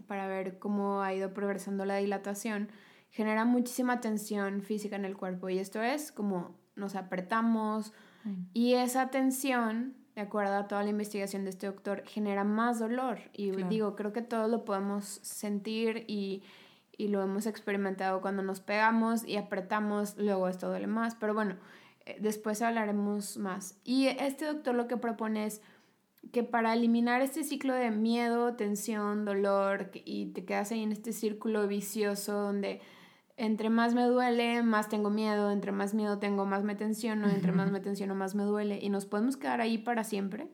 para 0.06 0.28
ver 0.28 0.60
cómo 0.60 1.02
ha 1.02 1.12
ido 1.12 1.34
progresando 1.34 1.84
la 1.84 1.96
dilatación, 1.96 2.68
genera 3.10 3.44
muchísima 3.44 4.00
tensión 4.00 4.62
física 4.62 4.96
en 4.96 5.04
el 5.04 5.16
cuerpo 5.16 5.48
y 5.48 5.58
esto 5.58 5.82
es 5.82 6.12
como 6.12 6.56
nos 6.76 6.94
apretamos 6.94 7.92
y 8.52 8.74
esa 8.74 9.10
tensión, 9.10 9.94
de 10.14 10.20
acuerdo 10.20 10.54
a 10.54 10.68
toda 10.68 10.82
la 10.82 10.90
investigación 10.90 11.44
de 11.44 11.50
este 11.50 11.66
doctor, 11.66 12.02
genera 12.06 12.44
más 12.44 12.78
dolor 12.78 13.18
y 13.32 13.50
digo, 13.64 13.96
creo 13.96 14.12
que 14.12 14.22
todos 14.22 14.50
lo 14.50 14.64
podemos 14.64 15.04
sentir 15.22 16.04
y, 16.06 16.42
y 16.96 17.08
lo 17.08 17.22
hemos 17.22 17.46
experimentado 17.46 18.20
cuando 18.20 18.42
nos 18.42 18.60
pegamos 18.60 19.26
y 19.26 19.36
apretamos, 19.36 20.16
luego 20.18 20.48
esto 20.48 20.68
duele 20.68 20.86
más, 20.86 21.14
pero 21.14 21.32
bueno, 21.32 21.56
eh, 22.04 22.18
después 22.20 22.60
hablaremos 22.60 23.38
más. 23.38 23.78
Y 23.84 24.06
este 24.06 24.44
doctor 24.44 24.74
lo 24.74 24.86
que 24.86 24.98
propone 24.98 25.46
es 25.46 25.62
que 26.32 26.42
para 26.42 26.74
eliminar 26.74 27.22
este 27.22 27.42
ciclo 27.42 27.74
de 27.74 27.90
miedo, 27.90 28.54
tensión, 28.54 29.24
dolor 29.24 29.90
y 29.94 30.26
te 30.26 30.44
quedas 30.44 30.72
ahí 30.72 30.82
en 30.82 30.92
este 30.92 31.12
círculo 31.12 31.66
vicioso 31.66 32.34
donde 32.34 32.82
entre 33.40 33.70
más 33.70 33.94
me 33.94 34.02
duele, 34.02 34.62
más 34.62 34.90
tengo 34.90 35.08
miedo, 35.08 35.50
entre 35.50 35.72
más 35.72 35.94
miedo 35.94 36.18
tengo, 36.18 36.44
más 36.44 36.62
me 36.62 36.74
tensiono, 36.74 37.26
entre 37.30 37.52
más 37.52 37.70
me 37.70 37.80
tensiono, 37.80 38.14
más 38.14 38.34
me 38.34 38.42
duele 38.42 38.78
y 38.82 38.90
nos 38.90 39.06
podemos 39.06 39.38
quedar 39.38 39.62
ahí 39.62 39.78
para 39.78 40.04
siempre. 40.04 40.48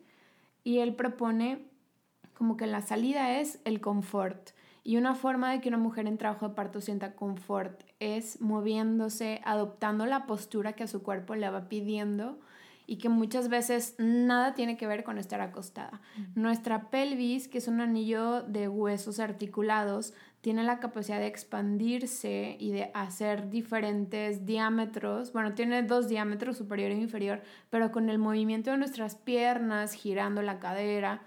Y 0.63 0.79
él 0.79 0.95
propone 0.95 1.67
como 2.35 2.57
que 2.57 2.69
la 2.69 2.83
salida 2.83 3.41
es 3.41 3.59
el 3.65 3.81
confort. 3.81 4.51
Y 4.85 4.99
una 4.99 5.17
forma 5.17 5.51
de 5.51 5.61
que 5.61 5.69
una 5.69 5.79
mujer 5.79 6.07
en 6.07 6.17
trabajo 6.17 6.49
de 6.49 6.55
parto 6.55 6.81
sienta 6.81 7.17
confort 7.17 7.83
es 7.99 8.41
moviéndose, 8.41 9.41
adoptando 9.45 10.07
la 10.07 10.27
postura 10.27 10.75
que 10.75 10.85
a 10.85 10.87
su 10.87 11.03
cuerpo 11.03 11.35
le 11.35 11.51
va 11.51 11.69
pidiendo 11.69 12.39
y 12.87 12.99
que 12.99 13.09
muchas 13.09 13.49
veces 13.49 13.97
nada 13.99 14.55
tiene 14.55 14.77
que 14.77 14.87
ver 14.87 15.03
con 15.03 15.19
estar 15.19 15.41
acostada. 15.41 16.01
Nuestra 16.37 16.89
pelvis, 16.89 17.49
que 17.49 17.59
es 17.59 17.67
un 17.67 17.81
anillo 17.81 18.43
de 18.43 18.69
huesos 18.69 19.19
articulados, 19.19 20.15
tiene 20.47 20.63
la 20.63 20.79
capacidad 20.79 21.19
de 21.19 21.27
expandirse 21.27 22.57
y 22.61 22.71
de 22.71 22.93
hacer 22.95 23.51
diferentes 23.51 24.47
diámetros. 24.47 25.33
Bueno, 25.33 25.55
tiene 25.55 25.83
dos 25.83 26.09
diámetros, 26.09 26.57
superior 26.57 26.93
e 26.93 26.95
inferior, 26.95 27.43
pero 27.69 27.91
con 27.91 28.09
el 28.11 28.19
movimiento 28.21 28.71
de 28.71 28.77
nuestras 28.77 29.17
piernas, 29.17 29.93
girando 29.93 30.43
la 30.43 30.61
cadera, 30.61 31.23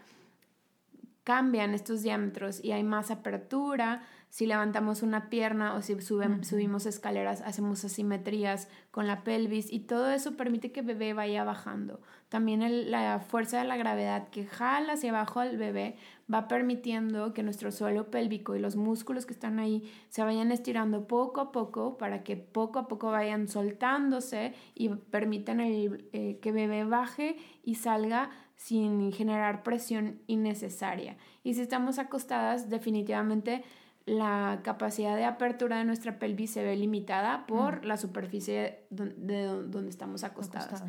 cambian 1.26 1.74
estos 1.74 2.02
diámetros 2.02 2.64
y 2.64 2.72
hay 2.72 2.84
más 2.84 3.12
apertura, 3.12 4.04
si 4.30 4.46
levantamos 4.46 5.04
una 5.04 5.30
pierna 5.30 5.76
o 5.76 5.82
si 5.82 6.00
subimos 6.00 6.86
escaleras, 6.86 7.42
hacemos 7.42 7.84
asimetrías 7.84 8.70
con 8.90 9.06
la 9.06 9.26
pelvis 9.26 9.70
y 9.70 9.82
todo 9.82 10.10
eso 10.12 10.38
permite 10.38 10.72
que 10.72 10.80
el 10.80 10.86
bebé 10.86 11.14
vaya 11.14 11.44
bajando. 11.44 12.00
También 12.30 12.92
la 12.92 13.20
fuerza 13.20 13.58
de 13.58 13.68
la 13.68 13.76
gravedad 13.76 14.30
que 14.30 14.46
jala 14.46 14.94
hacia 14.94 15.10
abajo 15.10 15.40
al 15.40 15.58
bebé 15.58 15.96
va 16.32 16.48
permitiendo 16.48 17.34
que 17.34 17.42
nuestro 17.42 17.72
suelo 17.72 18.12
pélvico 18.12 18.56
y 18.56 18.60
los 18.60 18.76
músculos 18.76 19.26
que 19.26 19.34
están 19.34 19.58
ahí 19.58 19.92
se 20.10 20.24
vayan 20.24 20.52
estirando 20.52 21.08
poco 21.08 21.42
a 21.42 21.52
poco 21.52 21.98
para 21.98 22.24
que 22.24 22.38
poco 22.38 22.78
a 22.78 22.88
poco 22.88 23.10
vayan 23.10 23.48
soltándose 23.48 24.54
y 24.76 24.90
permitan 24.90 25.60
el, 25.60 26.08
eh, 26.14 26.38
que 26.40 26.52
bebé 26.52 26.84
baje 26.84 27.38
y 27.64 27.76
salga 27.76 28.30
sin 28.56 29.12
generar 29.12 29.64
presión 29.64 30.20
innecesaria. 30.28 31.18
Y 31.44 31.56
si 31.56 31.62
estamos 31.62 31.98
acostadas, 31.98 32.70
definitivamente 32.70 33.64
la 34.06 34.60
capacidad 34.64 35.16
de 35.16 35.26
apertura 35.26 35.78
de 35.78 35.84
nuestra 35.84 36.20
pelvis 36.20 36.52
se 36.52 36.64
ve 36.64 36.76
limitada 36.76 37.48
por 37.48 37.86
la 37.86 37.98
superficie 37.98 38.84
de 38.92 39.46
donde 39.46 39.90
estamos 39.90 40.24
acostadas. 40.24 40.84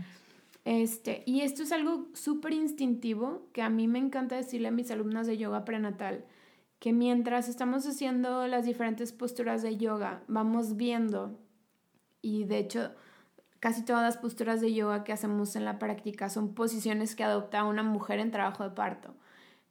Este, 0.64 1.23
y 1.26 1.40
esto 1.40 1.62
es 1.62 1.73
algo 1.73 2.09
súper 2.14 2.52
instintivo 2.52 3.49
que 3.52 3.62
a 3.62 3.71
mí 3.71 3.88
me 3.88 3.99
encanta 3.99 4.37
decirle 4.37 4.69
a 4.69 4.73
mis 4.73 4.90
alumnas 4.90 5.26
de 5.26 5.38
yoga 5.38 5.64
prenatal, 5.64 6.25
que 6.79 6.93
mientras 6.93 7.49
estamos 7.49 7.87
haciendo 7.87 8.47
las 8.47 8.64
diferentes 8.64 9.12
posturas 9.12 9.62
de 9.62 9.76
yoga, 9.76 10.23
vamos 10.29 10.76
viendo, 10.76 11.38
y 12.23 12.45
de 12.45 12.59
hecho 12.59 12.93
casi 13.61 13.85
todas 13.85 14.02
las 14.02 14.17
posturas 14.17 14.61
de 14.61 14.73
yoga 14.73 15.05
que 15.05 15.12
hacemos 15.12 15.55
en 15.55 15.67
la 15.67 15.79
práctica 15.79 16.31
son 16.31 16.55
posiciones 16.55 17.14
que 17.14 17.25
adopta 17.25 17.64
una 17.64 17.83
mujer 17.83 18.19
en 18.19 18.31
trabajo 18.31 18.64
de 18.64 18.71
parto. 18.71 19.14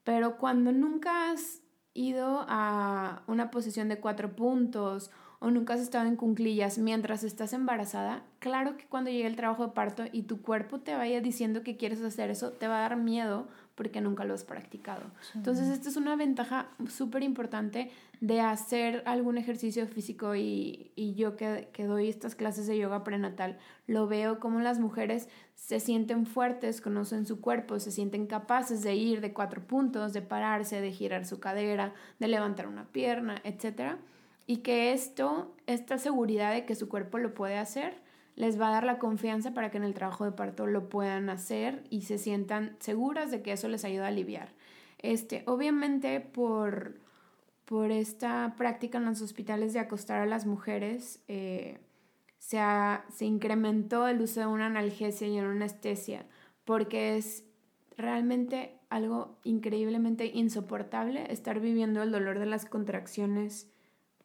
Pero 0.04 0.38
cuando 0.38 0.72
nunca 0.72 1.32
has 1.32 1.62
ido 1.94 2.46
a 2.48 3.24
una 3.28 3.52
posición 3.52 3.90
de 3.90 4.00
cuatro 4.00 4.36
puntos 4.36 5.12
o 5.40 5.52
nunca 5.52 5.74
has 5.74 5.80
estado 5.80 6.08
en 6.08 6.18
cunclillas 6.18 6.78
mientras 6.78 7.24
estás 7.24 7.54
embarazada, 7.54 8.24
claro 8.40 8.76
que 8.76 8.86
cuando 8.86 9.10
llegue 9.10 9.28
el 9.28 9.38
trabajo 9.38 9.68
de 9.68 9.74
parto 9.74 10.04
y 10.12 10.24
tu 10.24 10.42
cuerpo 10.42 10.80
te 10.80 10.96
vaya 10.96 11.22
diciendo 11.22 11.64
que 11.64 11.78
quieres 11.78 12.02
hacer 12.02 12.30
eso, 12.30 12.52
te 12.52 12.68
va 12.68 12.78
a 12.78 12.90
dar 12.90 12.98
miedo 12.98 13.48
porque 13.80 14.02
nunca 14.02 14.26
lo 14.26 14.34
has 14.34 14.44
practicado. 14.44 15.04
Entonces, 15.34 15.70
esta 15.70 15.88
es 15.88 15.96
una 15.96 16.18
ventaja 16.18 16.68
súper 16.90 17.24
importante 17.24 17.90
de 18.20 18.42
hacer 18.42 19.02
algún 19.06 19.38
ejercicio 19.38 19.88
físico 19.88 20.36
y, 20.36 20.92
y 20.98 21.14
yo 21.14 21.38
que, 21.38 21.70
que, 21.72 21.86
doy 21.86 22.10
estas 22.10 22.36
clases 22.36 22.68
de 22.68 22.78
yoga 22.78 23.06
prenatal, 23.06 23.58
lo 23.88 24.06
veo 24.08 24.42
como 24.42 24.60
las 24.60 24.80
mujeres 24.80 25.30
se 25.56 25.80
sienten 25.80 26.26
fuertes, 26.26 26.82
conocen 26.82 27.26
su 27.26 27.40
cuerpo, 27.40 27.80
se 27.80 27.92
sienten 27.92 28.28
capaces 28.28 28.84
de 28.84 28.96
ir 28.96 29.22
de 29.22 29.32
cuatro 29.32 29.66
puntos, 29.66 30.12
de 30.12 30.22
pararse, 30.22 30.82
de 30.82 30.92
girar 30.92 31.26
su 31.26 31.40
cadera, 31.40 31.94
de 32.20 32.28
levantar 32.28 32.68
una 32.68 32.84
pierna, 32.84 33.40
etc. 33.46 33.96
Y 34.50 34.64
que 34.64 34.94
esto, 34.94 35.54
esta 35.68 36.00
seguridad 36.00 36.52
de 36.52 36.66
que 36.66 36.74
su 36.74 36.90
cuerpo 36.90 37.20
lo 37.20 37.36
puede 37.36 37.60
hacer, 37.60 38.02
les 38.36 38.60
va 38.60 38.70
a 38.70 38.72
dar 38.72 38.84
la 38.84 38.98
confianza 38.98 39.54
para 39.54 39.70
que 39.70 39.78
en 39.78 39.84
el 39.84 39.94
trabajo 39.94 40.26
de 40.26 40.32
parto 40.32 40.66
lo 40.66 40.90
puedan 40.90 41.30
hacer 41.30 41.84
y 41.92 42.02
se 42.02 42.18
sientan 42.18 42.76
seguras 42.80 43.30
de 43.30 43.44
que 43.44 43.52
eso 43.52 43.68
les 43.68 43.86
ayuda 43.86 44.06
a 44.06 44.08
aliviar. 44.08 44.50
Este, 44.98 45.44
obviamente 45.46 46.20
por, 46.20 46.96
por 47.66 47.92
esta 47.92 48.56
práctica 48.58 48.98
en 48.98 49.06
los 49.06 49.22
hospitales 49.22 49.74
de 49.74 49.82
acostar 49.82 50.20
a 50.20 50.26
las 50.26 50.48
mujeres, 50.48 51.22
eh, 51.28 51.78
se, 52.40 52.58
se 53.14 53.26
incrementó 53.26 54.08
el 54.08 54.20
uso 54.20 54.40
de 54.40 54.48
una 54.48 54.66
analgesia 54.66 55.28
y 55.28 55.38
una 55.38 55.52
anestesia, 55.52 56.26
porque 56.66 57.18
es 57.18 57.44
realmente 57.98 58.80
algo 58.90 59.38
increíblemente 59.44 60.26
insoportable 60.26 61.32
estar 61.32 61.60
viviendo 61.60 62.02
el 62.02 62.12
dolor 62.12 62.40
de 62.40 62.48
las 62.48 62.66
contracciones 62.66 63.70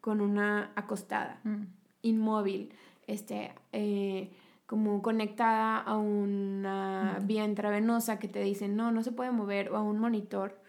con 0.05 0.21
una 0.21 0.69
acostada, 0.75 1.39
mm. 1.45 1.63
inmóvil, 2.03 2.71
este, 3.07 3.55
eh, 3.71 4.29
como 4.67 5.01
conectada 5.01 5.79
a 5.79 5.97
una 5.97 7.17
mm. 7.19 7.25
vía 7.25 7.43
intravenosa 7.43 8.19
que 8.19 8.27
te 8.27 8.43
dicen 8.43 8.75
no, 8.75 8.91
no 8.91 9.01
se 9.01 9.11
puede 9.11 9.31
mover, 9.31 9.71
o 9.71 9.77
a 9.77 9.81
un 9.81 9.97
monitor. 9.97 10.61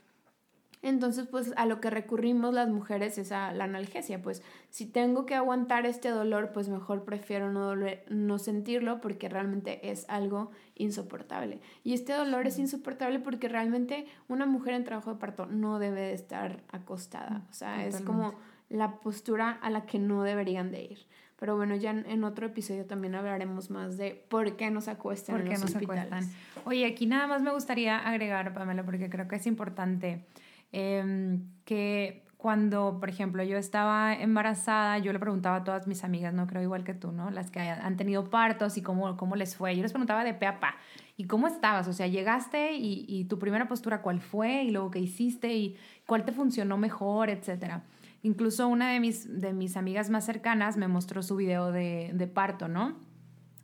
Entonces, 0.81 1.27
pues 1.27 1.53
a 1.57 1.67
lo 1.67 1.83
que 1.83 1.91
recurrimos 1.91 2.55
las 2.55 2.71
mujeres 2.71 3.19
es 3.19 3.31
a 3.31 3.53
la 3.53 3.65
analgesia. 3.65 4.23
Pues 4.23 4.43
si 4.71 4.87
tengo 4.87 5.27
que 5.27 5.35
aguantar 5.35 5.85
este 5.85 6.09
dolor, 6.09 6.53
pues 6.55 6.71
mejor 6.71 7.05
prefiero 7.05 7.53
no, 7.53 7.75
no 8.09 8.39
sentirlo 8.39 9.03
porque 9.03 9.29
realmente 9.29 9.91
es 9.91 10.09
algo 10.09 10.51
insoportable. 10.77 11.61
Y 11.85 11.93
este 11.93 12.15
dolor 12.15 12.47
es 12.47 12.59
insoportable 12.59 13.19
porque 13.19 13.49
realmente 13.49 14.07
una 14.29 14.47
mujer 14.47 14.73
en 14.73 14.85
trabajo 14.85 15.13
de 15.13 15.19
parto 15.19 15.45
no 15.45 15.79
debe 15.79 16.01
de 16.01 16.15
estar 16.15 16.63
acostada. 16.71 17.43
O 17.51 17.53
sea, 17.53 17.85
es 17.85 18.01
como 18.01 18.35
la 18.69 19.01
postura 19.01 19.51
a 19.51 19.71
la 19.71 19.87
que 19.87 19.99
no 19.99 20.23
deberían 20.23 20.71
de 20.71 20.83
ir. 20.83 21.07
Pero 21.39 21.55
bueno, 21.55 21.77
ya 21.77 21.91
en, 21.91 22.25
otro 22.25 22.47
episodio 22.47 22.87
también 22.87 23.15
hablaremos 23.15 23.71
más 23.71 23.99
de 23.99 24.25
por 24.29 24.57
qué 24.57 24.71
nos 24.71 24.89
acuestan 24.89 25.41
en 25.41 25.51
los 25.51 25.61
nos 25.61 25.75
hospitales. 25.75 26.31
Oye, 26.65 26.87
aquí 26.87 27.07
nada 27.07 27.27
más 27.27 27.43
me 27.43 27.53
gustaría 27.53 27.99
agregar, 27.99 28.55
Pamela, 28.55 28.85
porque 28.85 29.11
creo 29.11 29.29
que 29.29 29.37
es 29.37 29.47
importante 29.47 30.25
Em, 30.73 31.49
que 31.65 32.23
cuando, 32.37 32.99
por 33.01 33.09
ejemplo, 33.09 33.43
yo 33.43 33.57
estaba 33.57 34.15
embarazada, 34.15 34.99
yo 34.99 35.13
le 35.13 35.19
preguntaba 35.19 35.57
a 35.57 35.65
todas 35.65 35.87
mis 35.87 36.05
amigas, 36.05 36.35
no 36.35 36.47
creo 36.47 36.63
igual 36.63 36.85
que 36.85 36.95
tú, 36.95 37.11
¿no? 37.13 37.31
Las 37.31 37.51
que 37.51 37.61
han 37.61 37.97
tenido 37.97 38.29
partos 38.29 38.77
y 38.77 38.83
cómo, 38.83 39.17
cómo 39.17 39.37
les 39.37 39.57
fue. 39.57 39.75
Yo 39.75 39.83
les 39.83 39.93
preguntaba 39.93 40.23
de 40.23 40.35
pe 40.35 40.47
a 40.47 40.61
pa. 40.61 40.77
¿Y 41.17 41.25
cómo 41.25 41.47
estabas? 41.47 41.89
O 41.89 41.93
sea, 41.93 42.07
llegaste 42.09 42.75
y, 42.75 43.07
y 43.09 43.25
tu 43.25 43.39
primera 43.39 43.67
postura, 43.69 44.03
¿cuál 44.03 44.21
fue? 44.21 44.65
Y 44.65 44.71
luego, 44.71 44.91
¿qué 44.91 44.99
hiciste? 44.99 45.55
¿Y 45.55 45.77
cuál 46.05 46.25
te 46.25 46.33
funcionó 46.33 46.77
mejor? 46.77 47.31
Etcétera. 47.31 47.85
Incluso 48.27 48.67
una 48.69 48.93
de 48.93 49.01
mis, 49.01 49.41
de 49.41 49.53
mis 49.53 49.77
amigas 49.77 50.11
más 50.11 50.27
cercanas 50.27 50.77
me 50.77 50.89
mostró 50.89 51.23
su 51.23 51.37
video 51.37 51.71
de, 51.73 52.11
de 52.13 52.27
parto, 52.27 52.69
¿no? 52.69 52.97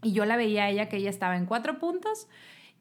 Y 0.03 0.13
yo 0.13 0.25
la 0.25 0.37
veía 0.37 0.65
a 0.65 0.71
ella 0.71 0.89
que 0.89 0.97
ella 0.97 1.11
estaba 1.11 1.37
en 1.37 1.47
cuatro 1.47 1.79
puntos 1.79 2.29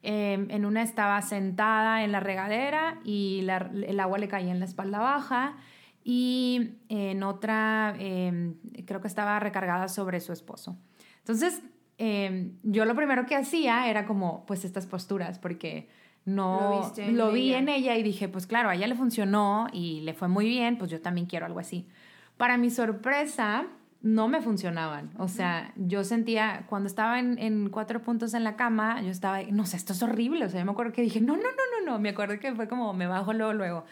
Em, 0.02 0.50
en 0.50 0.64
una 0.64 0.82
estaba 0.82 1.22
sentada 1.22 2.02
en 2.02 2.10
la 2.10 2.18
regadera 2.18 2.98
y 3.04 3.46
el 3.48 4.00
agua 4.00 4.18
le 4.18 4.26
caía 4.26 4.50
en 4.50 4.58
la 4.58 4.64
espalda 4.64 4.98
baja 4.98 5.56
y 6.02 6.74
en 6.88 7.22
otra 7.22 7.94
em, 8.00 8.56
creo 8.84 9.00
que 9.00 9.06
estaba 9.06 9.38
recargada 9.38 9.86
sobre 9.86 10.18
su 10.18 10.32
esposo. 10.32 10.76
Entonces, 11.18 11.62
em, 11.98 12.56
yo 12.64 12.84
lo 12.84 12.96
primero 12.96 13.26
que 13.26 13.36
hacía 13.36 13.88
era 13.88 14.04
como, 14.04 14.44
pues 14.44 14.64
estas 14.64 14.86
posturas, 14.86 15.38
porque 15.38 15.88
no 16.24 16.92
lo, 17.10 17.32
vi 17.32 17.52
en 17.52 17.68
ella 17.68 17.96
y 17.96 18.02
dije, 18.02 18.28
pues 18.28 18.46
claro, 18.46 18.68
a 18.68 18.74
ella 18.74 18.86
le 18.86 18.94
funcionó 18.94 19.66
y 19.72 20.00
le 20.02 20.14
fue 20.14 20.28
muy 20.28 20.46
bien, 20.46 20.78
pues 20.78 20.90
yo 20.90 21.00
también 21.00 21.26
quiero 21.26 21.46
algo 21.46 21.58
así. 21.58 21.88
Para 22.36 22.56
mi 22.56 22.70
sorpresa, 22.70 23.66
no 24.02 24.28
me 24.28 24.40
funcionaban. 24.40 25.10
O 25.18 25.28
sea, 25.28 25.72
yo 25.76 26.04
sentía, 26.04 26.64
cuando 26.68 26.86
estaba 26.86 27.18
en, 27.18 27.70
cuatro 27.70 28.02
puntos 28.02 28.34
en 28.34 28.44
la 28.44 28.56
cama, 28.56 29.00
yo 29.02 29.10
estaba, 29.10 29.42
no 29.42 29.66
sé, 29.66 29.76
esto 29.76 29.92
es 29.92 30.02
horrible. 30.02 30.44
O 30.44 30.48
sea, 30.48 30.60
yo 30.60 30.66
me 30.66 30.72
acuerdo 30.72 30.92
que 30.92 31.02
dije, 31.02 31.20
no, 31.20 31.36
no, 31.36 31.42
no, 31.42 31.80
no, 31.80 31.92
no. 31.92 31.98
Me 31.98 32.10
acuerdo 32.10 32.38
que 32.38 32.54
fue 32.54 32.68
como, 32.68 32.92
me 32.92 33.06
bajo 33.06 33.32
luego, 33.32 33.52
luego. 33.52 33.84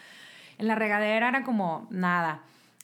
En 0.57 0.67
la 0.67 0.75
regadera 0.75 1.29
era 1.29 1.43
como, 1.43 1.87
nada. 1.91 2.43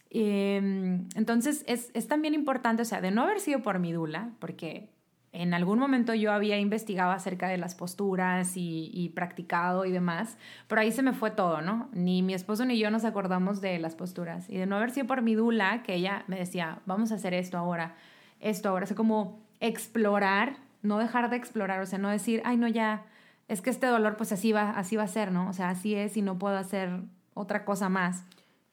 Em, 0.10 1.08
entonces, 1.16 1.64
es, 1.68 1.92
es 1.94 2.08
también 2.08 2.34
importante, 2.34 2.82
o 2.82 2.86
sea, 2.86 3.02
de 3.02 3.12
no 3.12 3.24
haber 3.24 3.40
sido 3.40 3.62
por 3.62 3.80
mi 3.80 3.92
dula, 3.92 4.30
porque 4.40 4.90
en 5.38 5.54
algún 5.54 5.78
momento 5.78 6.16
yo 6.16 6.32
había 6.32 6.58
investigado 6.58 7.12
acerca 7.12 7.48
de 7.48 7.58
las 7.58 7.76
posturas 7.76 8.54
y, 8.56 9.12
practicado 9.14 9.86
y 9.86 9.92
demás, 9.92 10.36
pero 10.68 10.82
ahí 10.82 10.92
se 10.92 11.04
me 11.04 11.14
fue 11.14 11.30
todo, 11.30 11.62
¿no? 11.62 11.90
Ni 11.94 12.24
mi 12.24 12.34
esposo 12.34 12.66
ni 12.66 12.80
yo 12.80 12.90
nos 12.90 13.06
acordamos 13.06 13.62
de 13.62 13.78
las 13.78 13.94
posturas. 13.94 14.50
Y 14.50 14.58
de 14.58 14.66
no 14.66 14.78
haber 14.78 14.90
sido 14.90 15.06
por 15.06 15.22
mi 15.22 15.36
dula, 15.36 15.84
que 15.84 15.94
ella 15.94 16.24
me 16.26 16.40
decía, 16.40 16.80
vamos 16.88 17.12
a 17.12 17.16
hacer 17.16 17.36
esto 17.36 17.56
ahora, 17.56 17.96
esto 18.40 18.70
ahora, 18.70 18.86
o 18.86 18.88
sea, 18.88 18.98
como 18.98 19.40
explorar, 19.60 20.58
no 20.82 20.98
dejar 20.98 21.30
de 21.30 21.36
explorar, 21.36 21.82
o 21.82 21.86
sea, 21.86 22.00
no 22.00 22.10
decir, 22.10 22.42
ay, 22.44 22.58
no, 22.58 22.68
ya, 22.68 23.06
es 23.48 23.62
que 23.62 23.70
este 23.70 23.86
dolor 23.86 24.18
pues 24.18 24.32
así 24.32 24.52
va, 24.52 24.72
así 24.72 24.96
va 24.96 25.04
a 25.04 25.08
ser, 25.08 25.32
¿no? 25.32 25.50
O 25.50 25.54
sea, 25.54 25.70
así 25.70 25.94
es 25.94 26.18
y 26.18 26.24
no 26.24 26.40
puedo 26.40 26.58
hacer 26.58 27.02
otra 27.36 27.64
cosa 27.64 27.90
más. 27.90 28.24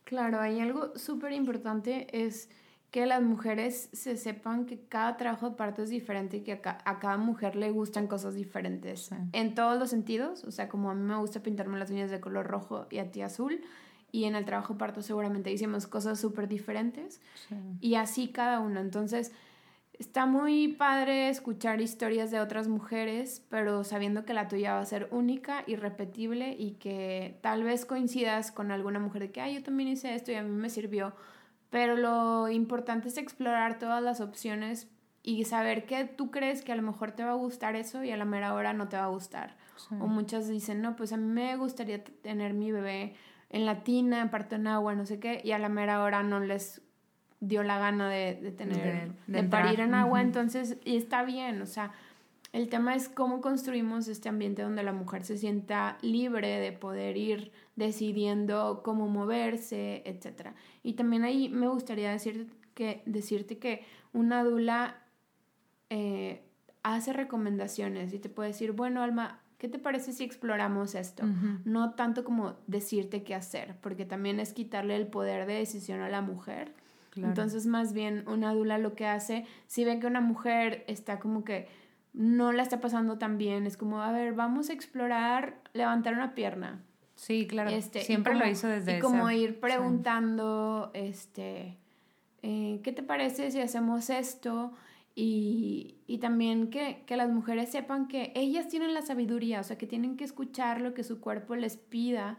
Claro, 0.05 0.41
hay 0.41 0.61
algo 0.61 0.97
súper 0.97 1.33
importante, 1.33 2.25
es 2.25 2.49
que 2.95 3.07
las 3.07 3.23
mujeres 3.23 3.89
se 3.93 4.17
sepan 4.17 4.67
que 4.67 4.79
cada 4.79 5.17
trabajo 5.17 5.51
de 5.51 5.57
parto 5.57 5.83
es 5.83 5.91
diferente 5.91 6.37
y 6.37 6.41
que 6.43 6.53
a, 6.53 6.99
cada 7.01 7.17
mujer 7.17 7.57
le 7.57 7.73
gustan 7.73 8.07
cosas 8.07 8.37
diferentes. 8.37 9.11
En 9.33 9.57
todos 9.57 9.77
los 9.81 9.91
sentidos, 9.91 10.45
o 10.45 10.53
sea, 10.53 10.69
como 10.69 10.93
a 10.93 10.95
mí 10.95 11.03
me 11.03 11.17
gusta 11.17 11.43
pintarme 11.43 11.77
las 11.77 11.91
uñas 11.91 12.13
de 12.13 12.21
color 12.21 12.47
rojo 12.47 12.87
y 12.91 12.99
a 12.99 13.11
ti 13.11 13.23
azul, 13.23 13.61
y 14.13 14.27
en 14.27 14.37
el 14.37 14.45
trabajo 14.45 14.75
de 14.75 14.79
parto 14.79 15.03
seguramente 15.03 15.51
hicimos 15.51 15.89
cosas 15.89 16.21
súper 16.21 16.47
diferentes, 16.47 17.21
y 17.81 17.97
así 17.97 18.29
cada 18.29 18.61
uno. 18.61 18.79
Entonces, 18.79 19.33
está 19.99 20.27
muy 20.27 20.69
padre 20.69 21.31
escuchar 21.31 21.81
historias 21.81 22.31
de 22.31 22.39
otras 22.39 22.69
mujeres, 22.69 23.45
pero 23.49 23.83
sabiendo 23.83 24.25
que 24.25 24.35
la 24.35 24.47
tuya 24.47 24.75
va 24.75 24.79
a 24.79 24.87
ser 24.87 25.09
única, 25.11 25.65
irrepetible 25.67 26.55
y 26.57 26.75
que 26.75 27.41
tal 27.41 27.65
vez 27.65 27.87
coincidas 27.87 28.53
con 28.53 28.71
alguna 28.71 29.01
mujer 29.01 29.23
de 29.23 29.33
que, 29.33 29.41
ay, 29.41 29.55
yo 29.57 29.65
también 29.65 29.89
hice 29.89 30.15
esto 30.15 30.31
y 30.31 30.37
a 30.37 30.45
mí 30.45 30.51
me 30.51 30.71
sirvió 30.71 31.13
pero 31.75 31.97
lo 31.97 32.49
importante 32.51 33.09
es 33.09 33.19
explorar 33.19 33.81
todas 33.81 34.01
las 34.01 34.21
opciones 34.21 34.87
y 35.25 35.43
saber 35.43 35.87
que 35.87 36.05
tú 36.05 36.31
crees 36.31 36.63
que 36.63 36.71
a 36.71 36.77
lo 36.77 36.83
mejor 36.83 37.11
te 37.11 37.25
va 37.25 37.33
a 37.33 37.35
gustar 37.35 37.75
eso 37.75 38.05
y 38.05 38.13
a 38.13 38.17
la 38.17 38.25
mera 38.25 38.55
hora 38.55 38.73
no 38.73 38.87
te 38.87 38.97
va 38.97 39.07
a 39.07 39.09
gustar. 39.09 39.57
O 39.91 40.07
muchas 40.07 40.47
dicen, 40.47 40.83
no, 40.83 40.95
pues 40.95 41.13
a 41.13 41.17
mí 41.17 41.27
me 41.27 41.57
gustaría 41.57 42.05
tener 42.05 42.55
mi 42.55 42.71
bebé 42.71 43.17
en 43.51 43.67
la 43.67 43.83
tina, 43.83 44.31
parto 44.31 44.55
en 44.55 44.69
agua, 44.69 44.95
no 44.95 45.05
sé 45.05 45.19
qué, 45.19 45.41
y 45.43 45.51
a 45.51 45.59
la 45.59 45.69
mera 45.69 46.01
hora 46.05 46.23
no 46.23 46.39
les 46.39 46.81
dio 47.41 47.65
la 47.65 47.81
gana 47.81 48.09
de, 48.09 48.55
tener, 48.57 49.11
de, 49.27 49.43
parir 49.43 49.81
en 49.81 49.95
agua, 49.95 50.23
entonces, 50.23 50.79
y 50.85 50.97
está 50.97 51.25
bien, 51.25 51.61
o 51.61 51.67
sea, 51.67 51.91
el 52.55 52.69
tema 52.69 52.95
es 52.95 53.09
cómo 53.09 53.41
construimos 53.41 54.07
este 54.07 54.29
ambiente 54.29 54.63
donde 54.63 54.85
la 54.85 54.93
mujer 54.93 55.25
se 55.25 55.37
sienta 55.37 55.99
libre 56.03 56.61
de 56.61 56.71
poder 56.71 57.17
ir 57.17 57.51
decidiendo 57.75 58.83
cómo 58.85 59.09
moverse, 59.09 60.05
etc. 60.07 60.51
Y 60.85 60.93
también 60.93 61.25
ahí 61.25 61.49
me 61.49 61.67
gustaría 61.67 62.13
decirte 62.13 62.55
que, 62.75 63.03
decirte 63.07 63.59
que 63.59 63.85
una 64.13 64.45
dula 64.45 65.03
eh, 65.91 66.45
hace 66.85 67.13
recomendaciones 67.13 68.15
y 68.15 68.21
te 68.21 68.29
puede 68.29 68.51
decir, 68.51 68.71
bueno, 68.71 69.03
Alma, 69.03 69.41
¿qué 69.59 69.67
te 69.69 69.81
parece 69.81 70.13
si 70.13 70.23
exploramos 70.23 70.95
esto? 70.95 71.25
No 71.65 71.95
tanto 71.95 72.23
como 72.23 72.55
decirte 72.69 73.25
qué 73.25 73.35
hacer, 73.35 73.75
porque 73.81 74.05
también 74.05 74.39
es 74.39 74.53
quitarle 74.53 74.95
el 74.95 75.09
poder 75.09 75.47
de 75.47 75.55
decisión 75.55 76.03
a 76.03 76.09
la 76.09 76.21
mujer. 76.21 76.73
Entonces, 77.17 77.67
más 77.67 77.93
bien, 77.93 78.25
una 78.29 78.53
dula 78.55 78.79
lo 78.79 78.95
que 78.95 79.07
hace, 79.07 79.45
si 79.67 79.85
ve 79.85 79.99
que 79.99 80.07
una 80.07 80.21
mujer 80.21 80.85
está 80.89 81.19
como 81.19 81.45
que 81.45 81.69
no 82.15 82.53
la 82.53 82.63
está 82.63 82.81
pasando 82.81 83.19
tan 83.19 83.37
bien. 83.37 83.67
Es 83.67 83.77
como, 83.77 84.01
a 84.01 84.13
ver, 84.13 84.33
vamos 84.33 84.71
a 84.71 84.73
explorar 84.73 85.61
levantar 85.75 86.15
una 86.15 86.35
pierna. 86.35 86.81
Sí, 87.17 87.47
claro. 87.47 87.71
Este, 87.71 88.03
Siempre 88.03 88.35
lo 88.35 88.47
hizo 88.49 88.67
desde 88.67 88.99
Y 88.99 89.01
como 89.01 89.31
ir 89.31 89.61
preguntando, 89.61 90.91
este, 90.95 91.77
eh, 92.43 92.81
¿qué 92.83 92.93
te 92.93 93.03
parece 93.03 93.51
si 93.51 93.61
hacemos 93.61 94.11
esto? 94.11 94.73
Y, 95.17 95.97
y 96.07 96.19
también 96.19 96.71
que, 96.71 97.05
que, 97.07 97.17
las 97.17 97.31
mujeres 97.31 97.71
sepan 97.71 98.09
que 98.09 98.33
ellas 98.35 98.69
tienen 98.69 98.95
la 98.95 99.03
sabiduría, 99.03 99.61
o 99.61 99.65
sea, 99.65 99.79
que 99.79 99.87
tienen 99.87 100.17
que 100.17 100.25
escuchar 100.25 100.81
lo 100.81 100.93
que 100.93 101.05
su 101.05 101.21
cuerpo 101.21 101.55
les 101.55 101.77
pida 101.77 102.37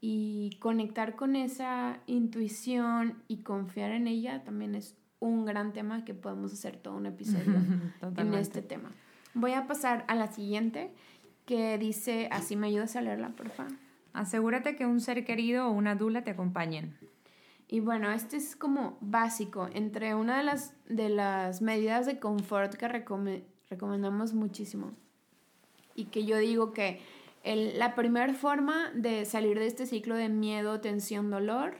y 0.00 0.56
conectar 0.60 1.14
con 1.14 1.36
esa 1.36 2.00
intuición 2.06 3.22
y 3.28 3.38
confiar 3.38 3.92
en 3.92 4.08
ella 4.08 4.42
también 4.44 4.74
es 4.74 4.96
un 5.20 5.44
gran 5.44 5.72
tema 5.72 6.04
que 6.04 6.14
podemos 6.14 6.52
hacer 6.52 6.76
todo 6.76 6.96
un 6.96 7.06
episodio 7.06 7.54
en 8.16 8.34
este 8.34 8.60
tema. 8.60 8.90
Voy 9.38 9.52
a 9.52 9.66
pasar 9.66 10.06
a 10.08 10.14
la 10.14 10.28
siguiente 10.28 10.90
que 11.44 11.76
dice, 11.76 12.26
así 12.32 12.56
me 12.56 12.68
ayudas 12.68 12.96
a 12.96 13.02
leerla, 13.02 13.28
por 13.36 13.50
favor. 13.50 13.70
Asegúrate 14.14 14.76
que 14.76 14.86
un 14.86 14.98
ser 14.98 15.26
querido 15.26 15.66
o 15.66 15.72
una 15.72 15.94
dula 15.94 16.24
te 16.24 16.30
acompañen. 16.30 16.96
Y 17.68 17.80
bueno, 17.80 18.10
este 18.12 18.38
es 18.38 18.56
como 18.56 18.96
básico. 19.02 19.68
Entre 19.74 20.14
una 20.14 20.38
de 20.38 20.42
las, 20.42 20.72
de 20.88 21.10
las 21.10 21.60
medidas 21.60 22.06
de 22.06 22.18
confort 22.18 22.76
que 22.76 22.88
recomendamos 22.88 24.32
muchísimo 24.32 24.92
y 25.94 26.06
que 26.06 26.24
yo 26.24 26.38
digo 26.38 26.72
que 26.72 27.02
la 27.44 27.94
primera 27.94 28.32
forma 28.32 28.90
de 28.94 29.26
salir 29.26 29.58
de 29.58 29.66
este 29.66 29.84
ciclo 29.84 30.14
de 30.14 30.30
miedo, 30.30 30.80
tensión, 30.80 31.28
dolor 31.28 31.76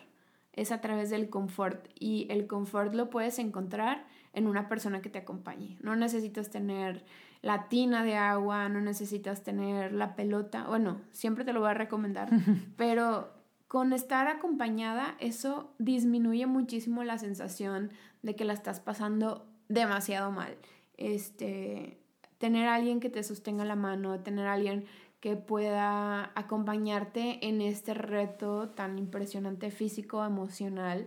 es 0.52 0.72
a 0.72 0.82
través 0.82 1.08
del 1.08 1.30
confort. 1.30 1.88
Y 1.98 2.26
el 2.28 2.46
confort 2.46 2.92
lo 2.92 3.08
puedes 3.08 3.38
encontrar 3.38 4.04
en 4.36 4.46
una 4.46 4.68
persona 4.68 5.00
que 5.00 5.08
te 5.08 5.18
acompañe. 5.18 5.78
No 5.80 5.96
necesitas 5.96 6.50
tener 6.50 7.04
la 7.40 7.68
tina 7.68 8.04
de 8.04 8.16
agua, 8.16 8.68
no 8.68 8.80
necesitas 8.80 9.42
tener 9.42 9.92
la 9.92 10.14
pelota. 10.14 10.66
Bueno, 10.68 11.00
siempre 11.10 11.44
te 11.44 11.54
lo 11.54 11.60
voy 11.60 11.70
a 11.70 11.74
recomendar, 11.74 12.28
pero 12.76 13.32
con 13.66 13.94
estar 13.94 14.28
acompañada, 14.28 15.16
eso 15.20 15.74
disminuye 15.78 16.46
muchísimo 16.46 17.02
la 17.02 17.18
sensación 17.18 17.90
de 18.22 18.36
que 18.36 18.44
la 18.44 18.52
estás 18.52 18.78
pasando 18.78 19.46
demasiado 19.68 20.30
mal. 20.30 20.54
Este, 20.98 21.98
tener 22.36 22.68
a 22.68 22.74
alguien 22.74 23.00
que 23.00 23.08
te 23.08 23.22
sostenga 23.22 23.64
la 23.64 23.74
mano, 23.74 24.20
tener 24.20 24.46
a 24.46 24.52
alguien 24.52 24.84
que 25.20 25.34
pueda 25.34 26.30
acompañarte 26.34 27.48
en 27.48 27.62
este 27.62 27.94
reto 27.94 28.68
tan 28.68 28.98
impresionante 28.98 29.70
físico, 29.70 30.22
emocional, 30.22 31.06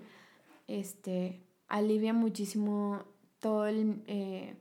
este, 0.67 1.43
alivia 1.67 2.11
muchísimo 2.11 3.05
todo 3.39 3.67
el... 3.67 4.03
Eh, 4.07 4.55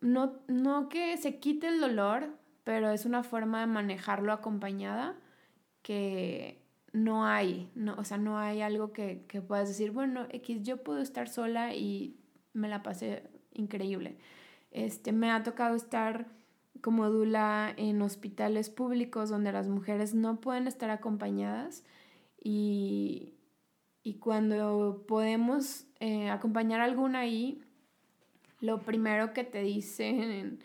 no, 0.00 0.34
no 0.48 0.88
que 0.88 1.16
se 1.16 1.38
quite 1.38 1.68
el 1.68 1.80
dolor, 1.80 2.30
pero 2.64 2.90
es 2.90 3.06
una 3.06 3.22
forma 3.22 3.60
de 3.60 3.66
manejarlo 3.66 4.32
acompañada 4.32 5.16
que 5.82 6.62
no 6.92 7.26
hay, 7.26 7.70
no, 7.74 7.94
o 7.94 8.04
sea, 8.04 8.18
no 8.18 8.38
hay 8.38 8.60
algo 8.60 8.92
que, 8.92 9.24
que 9.28 9.40
puedas 9.40 9.68
decir, 9.68 9.92
bueno, 9.92 10.26
X, 10.30 10.62
yo 10.62 10.82
puedo 10.82 11.00
estar 11.00 11.28
sola 11.28 11.74
y 11.74 12.16
me 12.52 12.68
la 12.68 12.82
pasé 12.82 13.30
increíble. 13.54 14.18
Este, 14.70 15.12
me 15.12 15.30
ha 15.30 15.42
tocado 15.42 15.74
estar 15.74 16.26
como 16.80 17.10
dula 17.10 17.72
en 17.76 18.02
hospitales 18.02 18.70
públicos 18.70 19.28
donde 19.28 19.52
las 19.52 19.68
mujeres 19.68 20.14
no 20.14 20.40
pueden 20.40 20.66
estar 20.66 20.90
acompañadas 20.90 21.84
y, 22.42 23.34
y 24.02 24.14
cuando 24.14 25.04
podemos 25.06 25.86
eh, 26.00 26.28
acompañar 26.30 26.80
a 26.80 26.84
alguna 26.84 27.20
ahí, 27.20 27.62
lo 28.62 28.80
primero 28.80 29.32
que 29.32 29.44
te 29.44 29.60
dicen 29.60 30.60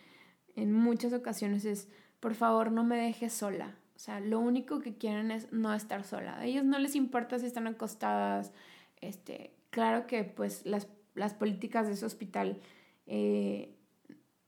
en, 0.55 0.71
muchas 0.71 1.13
ocasiones 1.13 1.65
es, 1.65 1.89
por 2.19 2.35
favor, 2.35 2.71
no 2.71 2.83
me 2.83 2.95
dejes 2.95 3.33
sola. 3.33 3.75
O 3.95 3.99
sea, 3.99 4.19
lo 4.19 4.39
único 4.39 4.79
que 4.79 4.95
quieren 4.95 5.31
es 5.31 5.51
no 5.51 5.73
estar 5.73 6.03
sola. 6.03 6.37
A 6.39 6.45
ellos 6.45 6.63
no 6.63 6.77
les 6.77 6.95
importa 6.95 7.39
si 7.39 7.47
están 7.47 7.65
acostadas. 7.65 8.53
Este, 9.01 9.55
claro 9.71 10.05
que 10.05 10.23
pues 10.23 10.65
las, 10.65 10.87
las 11.15 11.33
políticas 11.33 11.87
de 11.87 11.93
ese 11.93 12.05
hospital 12.05 12.61
eh, 13.07 13.75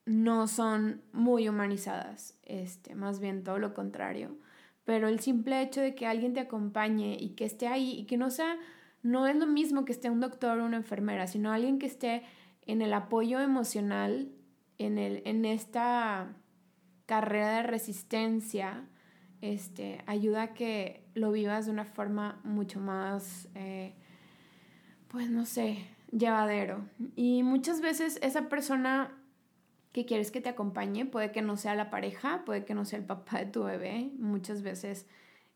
no 0.05 0.47
son 0.47 1.01
muy 1.11 1.49
humanizadas, 1.49 2.37
este, 2.43 2.93
más 2.93 3.19
bien 3.19 3.43
todo 3.43 3.57
lo 3.57 3.73
contrario. 3.73 4.37
Pero 4.85 5.07
el 5.07 5.19
simple 5.19 5.61
hecho 5.61 5.81
de 5.81 5.95
que 5.95 6.05
alguien 6.05 6.33
te 6.33 6.39
acompañe 6.39 7.17
y 7.19 7.29
que 7.29 7.45
esté 7.45 7.67
ahí 7.67 7.99
y 7.99 8.05
que 8.05 8.17
no 8.17 8.29
sea, 8.29 8.57
no 9.01 9.25
es 9.25 9.35
lo 9.35 9.47
mismo 9.47 9.85
que 9.85 9.91
esté 9.91 10.11
un 10.11 10.19
doctor 10.19 10.59
o 10.59 10.65
una 10.65 10.77
enfermera, 10.77 11.25
sino 11.25 11.51
alguien 11.51 11.79
que 11.79 11.87
esté 11.87 12.23
en 12.69 12.83
el 12.83 12.93
apoyo 12.93 13.39
emocional, 13.39 14.31
en, 14.77 14.99
el, 14.99 15.23
en 15.25 15.43
esta 15.43 16.35
carrera 17.07 17.55
de 17.55 17.63
resistencia, 17.63 18.87
este, 19.41 20.03
ayuda 20.05 20.43
a 20.43 20.53
que 20.53 21.09
lo 21.15 21.31
vivas 21.31 21.65
de 21.65 21.71
una 21.71 21.85
forma 21.85 22.39
mucho 22.43 22.79
más, 22.79 23.49
eh, 23.55 23.95
pues 25.07 25.31
no 25.31 25.47
sé, 25.47 25.79
llevadero. 26.11 26.87
Y 27.15 27.41
muchas 27.41 27.81
veces 27.81 28.19
esa 28.21 28.49
persona 28.49 29.17
que 29.91 30.05
quieres 30.05 30.29
que 30.29 30.39
te 30.39 30.49
acompañe, 30.49 31.07
puede 31.07 31.31
que 31.31 31.41
no 31.41 31.57
sea 31.57 31.73
la 31.73 31.89
pareja, 31.89 32.43
puede 32.45 32.65
que 32.65 32.75
no 32.75 32.85
sea 32.85 32.99
el 32.99 33.05
papá 33.05 33.39
de 33.39 33.47
tu 33.47 33.63
bebé. 33.63 34.11
Muchas 34.19 34.61
veces 34.61 35.07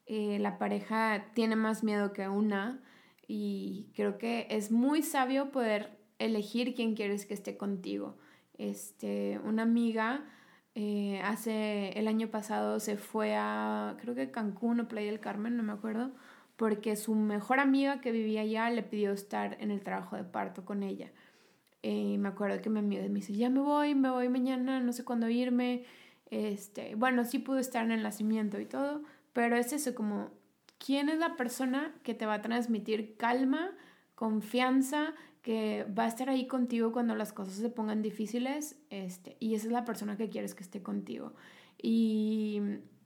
eh, 0.07 0.39
la 0.39 0.57
pareja 0.57 1.27
tiene 1.35 1.55
más 1.55 1.83
miedo 1.83 2.11
que 2.11 2.27
una 2.27 2.81
y 3.27 3.91
creo 3.95 4.17
que 4.17 4.47
es 4.49 4.71
muy 4.71 5.03
sabio 5.03 5.51
poder 5.51 6.02
elegir 6.25 6.75
quién 6.75 6.95
quieres 6.95 7.25
que 7.25 7.33
esté 7.33 7.57
contigo. 7.57 8.17
Este, 8.57 9.39
una 9.43 9.63
amiga 9.63 10.25
eh, 10.75 11.21
hace 11.23 11.89
el 11.99 12.07
año 12.07 12.29
pasado 12.29 12.79
se 12.79 12.97
fue 12.97 13.35
a, 13.35 13.95
creo 14.01 14.15
que 14.15 14.31
Cancún 14.31 14.79
o 14.79 14.87
Playa 14.87 15.11
del 15.11 15.19
Carmen, 15.19 15.55
no 15.55 15.63
me 15.63 15.73
acuerdo, 15.73 16.11
porque 16.55 16.95
su 16.95 17.13
mejor 17.15 17.59
amiga 17.59 18.01
que 18.01 18.11
vivía 18.11 18.41
allá 18.41 18.69
le 18.69 18.83
pidió 18.83 19.11
estar 19.11 19.57
en 19.59 19.71
el 19.71 19.81
trabajo 19.81 20.15
de 20.15 20.23
parto 20.23 20.65
con 20.65 20.83
ella. 20.83 21.11
Eh, 21.83 22.17
me 22.17 22.29
acuerdo 22.29 22.61
que 22.61 22.69
mi 22.69 22.79
amiga 22.79 23.03
me 23.03 23.15
dice, 23.15 23.33
ya 23.33 23.49
me 23.49 23.59
voy, 23.59 23.93
me 23.93 24.09
voy 24.09 24.29
mañana, 24.29 24.79
no 24.79 24.93
sé 24.93 25.03
cuándo 25.03 25.29
irme. 25.29 25.83
Este, 26.31 26.95
bueno, 26.95 27.25
sí 27.25 27.39
pude 27.39 27.61
estar 27.61 27.83
en 27.85 27.91
el 27.91 28.01
nacimiento 28.01 28.59
y 28.59 28.65
todo, 28.65 29.03
pero 29.33 29.55
es 29.57 29.73
eso, 29.73 29.93
como, 29.93 30.31
¿quién 30.79 31.09
es 31.09 31.19
la 31.19 31.35
persona 31.35 31.93
que 32.03 32.13
te 32.15 32.25
va 32.25 32.35
a 32.35 32.41
transmitir 32.41 33.17
calma, 33.17 33.71
confianza, 34.15 35.13
que 35.43 35.85
va 35.97 36.05
a 36.05 36.07
estar 36.07 36.29
ahí 36.29 36.47
contigo 36.47 36.91
cuando 36.91 37.15
las 37.15 37.33
cosas 37.33 37.55
se 37.55 37.69
pongan 37.69 38.01
difíciles? 38.01 38.81
Este, 38.89 39.35
y 39.39 39.53
esa 39.53 39.67
es 39.67 39.73
la 39.73 39.85
persona 39.85 40.17
que 40.17 40.29
quieres 40.29 40.55
que 40.55 40.63
esté 40.63 40.81
contigo. 40.81 41.33
Y, 41.79 42.61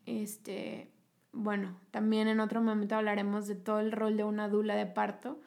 este, 0.05 0.89
bueno, 1.33 1.75
también 1.91 2.27
en 2.27 2.39
otro 2.39 2.61
momento 2.61 2.95
hablaremos 2.95 3.47
de 3.47 3.55
todo 3.55 3.79
el 3.79 3.91
rol 3.91 4.17
de 4.17 4.23
una 4.23 4.49
dula 4.49 4.75
de 4.75 4.85
parto, 4.85 5.41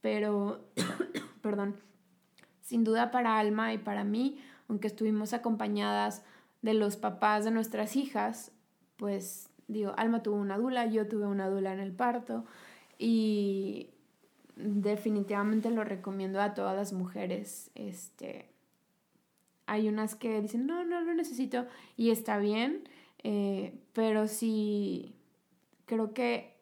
pero, 0.00 0.64
perdón, 1.42 1.76
sin 2.62 2.84
duda 2.84 3.10
para 3.10 3.38
Alma 3.38 3.74
y 3.74 3.78
para 3.78 4.04
mí, 4.04 4.40
aunque 4.68 4.86
estuvimos 4.86 5.32
acompañadas 5.32 6.24
de 6.62 6.74
los 6.74 6.96
papás 6.96 7.44
de 7.44 7.50
nuestras 7.50 7.96
hijas, 7.96 8.52
pues 8.96 9.50
digo, 9.66 9.94
Alma 9.96 10.22
tuvo 10.22 10.36
una 10.36 10.58
dula, 10.58 10.86
yo 10.86 11.08
tuve 11.08 11.26
una 11.26 11.48
dula 11.48 11.72
en 11.72 11.80
el 11.80 11.90
parto 11.90 12.44
y 12.98 13.90
definitivamente 14.62 15.70
lo 15.70 15.84
recomiendo 15.84 16.40
a 16.40 16.54
todas 16.54 16.76
las 16.76 16.92
mujeres. 16.92 17.70
Este, 17.74 18.46
hay 19.66 19.88
unas 19.88 20.14
que 20.16 20.40
dicen, 20.40 20.66
no, 20.66 20.84
no 20.84 21.00
lo 21.00 21.14
necesito 21.14 21.66
y 21.96 22.10
está 22.10 22.38
bien, 22.38 22.84
eh, 23.22 23.74
pero 23.92 24.26
sí 24.26 25.16
creo 25.86 26.14
que 26.14 26.56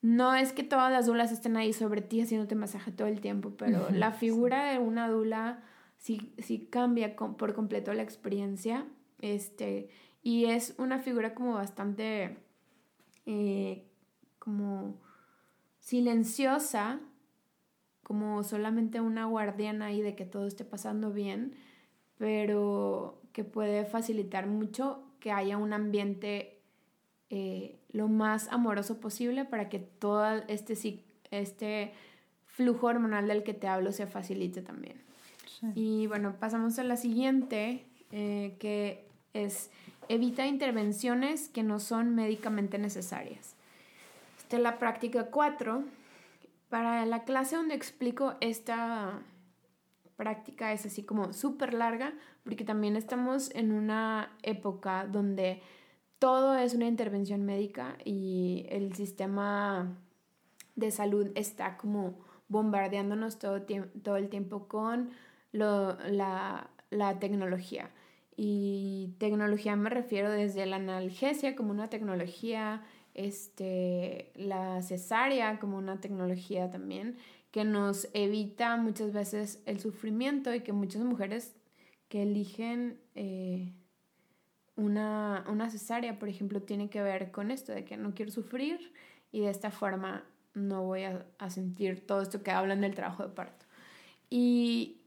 no 0.00 0.34
es 0.34 0.52
que 0.52 0.62
todas 0.62 0.92
las 0.92 1.06
dulas 1.06 1.32
estén 1.32 1.56
ahí 1.56 1.72
sobre 1.72 2.02
ti 2.02 2.20
haciéndote 2.20 2.54
masaje 2.54 2.92
todo 2.92 3.08
el 3.08 3.20
tiempo, 3.20 3.50
pero 3.56 3.90
la 3.90 4.12
figura 4.12 4.70
de 4.70 4.78
una 4.78 5.08
dula 5.08 5.62
sí, 5.96 6.32
sí 6.38 6.68
cambia 6.70 7.16
por 7.16 7.54
completo 7.54 7.92
la 7.92 8.02
experiencia. 8.02 8.86
Este, 9.20 9.90
y 10.22 10.46
es 10.46 10.74
una 10.78 11.00
figura 11.00 11.34
como 11.34 11.54
bastante 11.54 12.38
eh, 13.26 13.84
como 14.38 14.94
silenciosa, 15.80 17.00
como 18.08 18.42
solamente 18.42 19.02
una 19.02 19.26
guardiana 19.26 19.86
ahí 19.86 20.00
de 20.00 20.14
que 20.14 20.24
todo 20.24 20.46
esté 20.46 20.64
pasando 20.64 21.12
bien, 21.12 21.52
pero 22.16 23.20
que 23.34 23.44
puede 23.44 23.84
facilitar 23.84 24.46
mucho 24.46 25.02
que 25.20 25.30
haya 25.30 25.58
un 25.58 25.74
ambiente 25.74 26.58
eh, 27.28 27.78
lo 27.92 28.08
más 28.08 28.48
amoroso 28.48 28.98
posible 28.98 29.44
para 29.44 29.68
que 29.68 29.78
todo 29.78 30.26
este, 30.48 31.04
este 31.30 31.92
flujo 32.46 32.86
hormonal 32.86 33.28
del 33.28 33.42
que 33.42 33.52
te 33.52 33.68
hablo 33.68 33.92
se 33.92 34.06
facilite 34.06 34.62
también. 34.62 35.02
Y 35.74 36.06
bueno, 36.06 36.34
pasamos 36.40 36.78
a 36.78 36.84
la 36.84 36.96
siguiente, 36.96 37.84
eh, 38.10 38.56
que 38.58 39.04
es 39.34 39.70
evita 40.08 40.46
intervenciones 40.46 41.50
que 41.50 41.62
no 41.62 41.78
son 41.78 42.14
médicamente 42.14 42.78
necesarias. 42.78 43.54
Esta 44.38 44.56
es 44.56 44.62
la 44.62 44.78
práctica 44.78 45.24
4. 45.24 45.84
Para 46.68 47.06
la 47.06 47.24
clase 47.24 47.56
donde 47.56 47.74
explico 47.74 48.34
esta 48.40 49.22
práctica 50.16 50.72
es 50.72 50.84
así 50.84 51.02
como 51.04 51.32
súper 51.32 51.72
larga, 51.72 52.12
porque 52.44 52.64
también 52.64 52.96
estamos 52.96 53.54
en 53.54 53.72
una 53.72 54.36
época 54.42 55.06
donde 55.06 55.62
todo 56.18 56.56
es 56.56 56.74
una 56.74 56.86
intervención 56.86 57.44
médica 57.44 57.96
y 58.04 58.66
el 58.68 58.94
sistema 58.94 59.96
de 60.74 60.90
salud 60.90 61.30
está 61.34 61.76
como 61.76 62.18
bombardeándonos 62.48 63.38
todo, 63.38 63.62
todo 64.02 64.16
el 64.16 64.28
tiempo 64.28 64.68
con 64.68 65.10
la, 65.52 66.70
tecnología. 67.20 67.90
Y 68.36 69.14
tecnología 69.18 69.76
me 69.76 69.90
refiero 69.90 70.30
desde 70.30 70.66
la 70.66 70.76
analgesia 70.76 71.56
como 71.56 71.70
una 71.70 71.88
tecnología, 71.90 72.82
este, 73.18 74.30
la 74.36 74.80
cesárea 74.82 75.58
como 75.58 75.76
una 75.76 76.00
tecnología 76.00 76.70
también, 76.70 77.16
que 77.50 77.64
nos 77.64 78.08
evita 78.12 78.76
muchas 78.76 79.12
veces 79.12 79.60
el 79.66 79.80
sufrimiento 79.80 80.54
y 80.54 80.60
que 80.60 80.72
muchas 80.72 81.02
mujeres 81.02 81.56
que 82.08 82.22
eligen 82.22 83.00
eh, 83.16 83.72
una, 84.76 85.44
una 85.48 85.68
cesárea, 85.68 86.18
por 86.18 86.28
ejemplo, 86.28 86.62
tiene 86.62 86.88
que 86.88 87.02
ver 87.02 87.32
con 87.32 87.50
esto, 87.50 87.72
de 87.72 87.84
que 87.84 87.96
no 87.96 88.14
quiero 88.14 88.30
sufrir 88.30 88.92
y 89.32 89.40
de 89.40 89.50
esta 89.50 89.72
forma 89.72 90.24
no 90.54 90.84
voy 90.84 91.02
a, 91.02 91.26
sentir 91.50 92.06
todo 92.06 92.22
esto 92.22 92.42
que 92.42 92.52
hablan 92.52 92.80
del 92.82 92.94
trabajo 92.94 93.24
de 93.24 93.30
parto. 93.30 93.66
Y, 94.30 95.00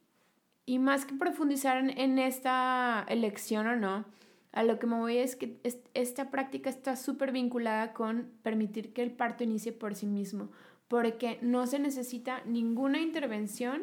y 0.66 0.80
más 0.80 1.06
que 1.06 1.14
profundizar 1.14 1.78
en, 1.78 2.20
esta 2.20 3.06
elección 3.08 3.68
o 3.68 3.76
no, 3.78 4.06
a 4.52 4.64
lo 4.64 4.80
que 4.80 4.88
me 4.88 4.98
voy 4.98 5.18
es 5.18 5.36
que 5.36 5.60
esta 5.94 6.30
práctica 6.30 6.70
está 6.70 6.96
súper 6.96 7.32
vinculada 7.32 7.94
con 7.94 8.32
permitir 8.44 8.94
que 8.94 9.02
el 9.02 9.12
parto 9.12 9.44
inicie 9.44 9.72
por 9.72 9.96
sí 9.96 10.06
mismo, 10.06 10.50
porque 10.88 11.40
no 11.42 11.66
se 11.68 11.80
necesita 11.80 12.42
ninguna 12.46 13.00
intervención 13.00 13.82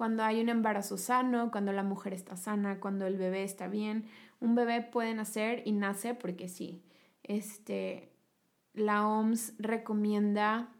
cuando 0.00 0.22
hay 0.22 0.40
un 0.40 0.48
embarazo 0.48 0.96
sano, 0.96 1.50
cuando 1.50 1.72
la 1.72 1.82
mujer 1.82 2.14
está 2.14 2.36
sana, 2.36 2.80
cuando 2.80 3.06
el 3.06 3.18
bebé 3.18 3.42
está 3.42 3.68
bien. 3.68 4.06
Un 4.40 4.54
bebé 4.54 4.80
puede 4.80 5.12
nacer 5.12 5.62
y 5.66 5.72
nace 5.72 6.14
porque 6.14 6.48
sí. 6.48 6.82
Este, 7.22 8.10
la 8.72 9.06
OMS 9.06 9.54
recomienda, 9.58 10.72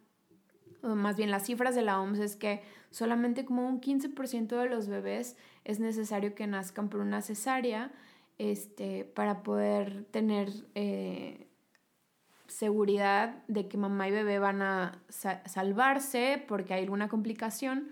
o 0.83 0.95
más 0.95 1.17
bien 1.17 1.31
las 1.31 1.45
cifras 1.45 1.75
de 1.75 1.83
la 1.83 2.01
OMS 2.01 2.21
es 2.21 2.37
que 2.37 2.63
solamente 2.91 3.45
como 3.45 3.69
un 3.69 3.81
15% 3.81 4.57
de 4.57 4.69
los 4.71 4.89
bebés 4.89 5.37
es 5.65 5.81
necesario 5.81 6.35
que 6.35 6.47
nazcan 6.47 6.89
por 6.89 7.01
una 7.01 7.21
cesárea 7.21 7.93
este, 8.41 9.05
para 9.05 9.43
poder 9.43 10.07
tener 10.07 10.49
eh, 10.75 11.47
seguridad 12.47 13.45
de 13.49 13.69
que 13.69 13.77
mamá 13.77 14.09
y 14.09 14.13
bebé 14.13 14.39
van 14.39 14.63
a 14.63 15.03
salvarse 15.45 16.43
porque 16.49 16.73
hay 16.73 16.85
alguna 16.85 17.09
complicación. 17.09 17.91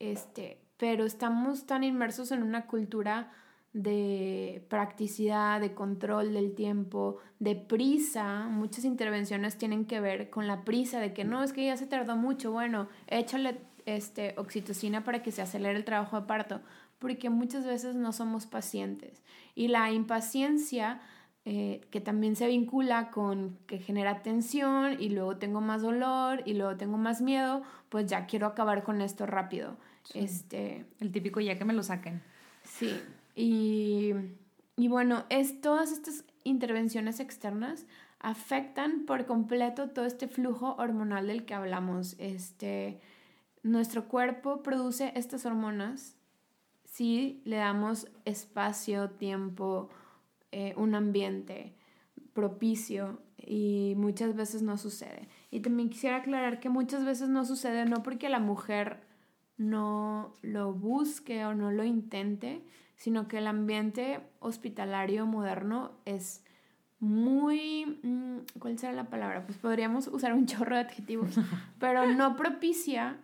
Este, 0.00 0.58
pero 0.78 1.04
estamos 1.04 1.66
tan 1.66 1.84
inmersos 1.84 2.32
en 2.32 2.42
una 2.42 2.66
cultura 2.66 3.30
de 3.72 4.66
practicidad, 4.68 5.60
de 5.60 5.74
control 5.74 6.34
del 6.34 6.56
tiempo, 6.56 7.18
de 7.38 7.54
prisa. 7.54 8.48
Muchas 8.48 8.84
intervenciones 8.84 9.58
tienen 9.58 9.84
que 9.84 10.00
ver 10.00 10.28
con 10.28 10.48
la 10.48 10.64
prisa 10.64 10.98
de 10.98 11.12
que 11.12 11.22
no, 11.22 11.44
es 11.44 11.52
que 11.52 11.66
ya 11.66 11.76
se 11.76 11.86
tardó 11.86 12.16
mucho, 12.16 12.50
bueno, 12.50 12.88
échale 13.06 13.60
este, 13.86 14.34
oxitocina 14.38 15.04
para 15.04 15.22
que 15.22 15.30
se 15.30 15.42
acelere 15.42 15.76
el 15.76 15.84
trabajo 15.84 16.20
de 16.20 16.26
parto, 16.26 16.62
porque 16.98 17.30
muchas 17.30 17.64
veces 17.64 17.94
no 17.94 18.12
somos 18.12 18.46
pacientes. 18.46 19.22
Y 19.54 19.68
la 19.68 19.90
impaciencia, 19.92 21.00
eh, 21.44 21.82
que 21.90 22.00
también 22.00 22.36
se 22.36 22.46
vincula 22.46 23.10
con 23.10 23.58
que 23.66 23.78
genera 23.78 24.22
tensión 24.22 24.96
y 25.00 25.10
luego 25.10 25.36
tengo 25.36 25.60
más 25.60 25.82
dolor 25.82 26.42
y 26.46 26.54
luego 26.54 26.76
tengo 26.76 26.96
más 26.96 27.20
miedo, 27.20 27.62
pues 27.88 28.06
ya 28.06 28.26
quiero 28.26 28.46
acabar 28.46 28.82
con 28.82 29.00
esto 29.00 29.26
rápido. 29.26 29.76
Este, 30.14 30.86
el 31.00 31.12
típico 31.12 31.40
ya 31.40 31.58
que 31.58 31.64
me 31.64 31.72
lo 31.72 31.82
saquen. 31.82 32.22
Sí. 32.64 33.00
Y, 33.34 34.12
y 34.76 34.88
bueno, 34.88 35.24
es, 35.28 35.60
todas 35.60 35.92
estas 35.92 36.24
intervenciones 36.44 37.20
externas 37.20 37.86
afectan 38.20 39.04
por 39.04 39.26
completo 39.26 39.90
todo 39.90 40.06
este 40.06 40.28
flujo 40.28 40.76
hormonal 40.78 41.26
del 41.26 41.44
que 41.44 41.54
hablamos. 41.54 42.16
Este, 42.18 43.00
nuestro 43.62 44.08
cuerpo 44.08 44.62
produce 44.62 45.12
estas 45.14 45.44
hormonas 45.44 46.16
si 46.94 47.42
le 47.44 47.56
damos 47.56 48.06
espacio, 48.24 49.10
tiempo, 49.10 49.88
eh, 50.52 50.74
un 50.76 50.94
ambiente 50.94 51.74
propicio 52.34 53.18
y 53.36 53.94
muchas 53.96 54.36
veces 54.36 54.62
no 54.62 54.78
sucede. 54.78 55.28
Y 55.50 55.58
también 55.58 55.90
quisiera 55.90 56.18
aclarar 56.18 56.60
que 56.60 56.68
muchas 56.68 57.04
veces 57.04 57.28
no 57.28 57.44
sucede 57.44 57.84
no 57.84 58.04
porque 58.04 58.28
la 58.28 58.38
mujer 58.38 59.00
no 59.56 60.34
lo 60.42 60.72
busque 60.72 61.44
o 61.44 61.52
no 61.52 61.72
lo 61.72 61.82
intente, 61.82 62.62
sino 62.94 63.26
que 63.26 63.38
el 63.38 63.48
ambiente 63.48 64.20
hospitalario 64.38 65.26
moderno 65.26 65.90
es 66.04 66.44
muy, 67.00 67.98
mm, 68.04 68.60
¿cuál 68.60 68.78
será 68.78 68.92
la 68.92 69.10
palabra? 69.10 69.44
Pues 69.46 69.58
podríamos 69.58 70.06
usar 70.06 70.32
un 70.32 70.46
chorro 70.46 70.76
de 70.76 70.82
adjetivos, 70.82 71.34
pero 71.80 72.06
no 72.06 72.36
propicia 72.36 73.18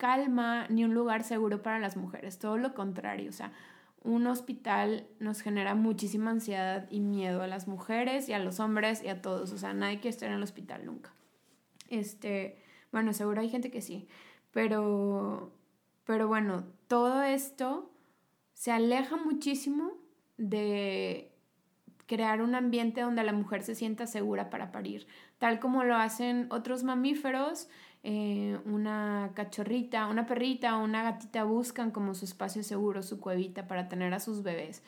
calma 0.00 0.66
ni 0.70 0.82
un 0.82 0.94
lugar 0.94 1.24
seguro 1.24 1.62
para 1.62 1.78
las 1.78 1.98
mujeres, 1.98 2.38
todo 2.38 2.56
lo 2.56 2.74
contrario, 2.74 3.28
o 3.28 3.34
sea, 3.34 3.52
un 4.02 4.26
hospital 4.26 5.06
nos 5.18 5.42
genera 5.42 5.74
muchísima 5.74 6.30
ansiedad 6.30 6.88
y 6.90 7.00
miedo 7.00 7.42
a 7.42 7.46
las 7.46 7.68
mujeres 7.68 8.26
y 8.30 8.32
a 8.32 8.38
los 8.38 8.60
hombres 8.60 9.04
y 9.04 9.08
a 9.08 9.20
todos, 9.20 9.52
o 9.52 9.58
sea, 9.58 9.74
nadie 9.74 9.96
quiere 9.96 10.08
estar 10.08 10.30
en 10.30 10.36
el 10.36 10.42
hospital 10.42 10.86
nunca. 10.86 11.12
Este, 11.90 12.56
bueno, 12.92 13.12
seguro 13.12 13.42
hay 13.42 13.50
gente 13.50 13.70
que 13.70 13.82
sí, 13.82 14.08
pero, 14.52 15.52
pero 16.04 16.28
bueno, 16.28 16.64
todo 16.88 17.22
esto 17.22 17.90
se 18.54 18.72
aleja 18.72 19.16
muchísimo 19.16 19.92
de 20.38 21.30
crear 22.06 22.40
un 22.40 22.54
ambiente 22.54 23.02
donde 23.02 23.22
la 23.22 23.34
mujer 23.34 23.62
se 23.62 23.74
sienta 23.74 24.06
segura 24.06 24.48
para 24.48 24.72
parir, 24.72 25.06
tal 25.38 25.60
como 25.60 25.84
lo 25.84 25.94
hacen 25.94 26.46
otros 26.50 26.84
mamíferos, 26.84 27.68
eh, 28.02 28.58
una 28.64 29.32
cachorrita, 29.34 30.06
una 30.06 30.26
perrita 30.26 30.78
o 30.78 30.84
una 30.84 31.02
gatita 31.02 31.44
buscan 31.44 31.90
como 31.90 32.14
su 32.14 32.24
espacio 32.24 32.62
seguro, 32.62 33.02
su 33.02 33.20
cuevita 33.20 33.66
para 33.66 33.88
tener 33.88 34.14
a 34.14 34.20
sus 34.20 34.42
bebés. 34.42 34.82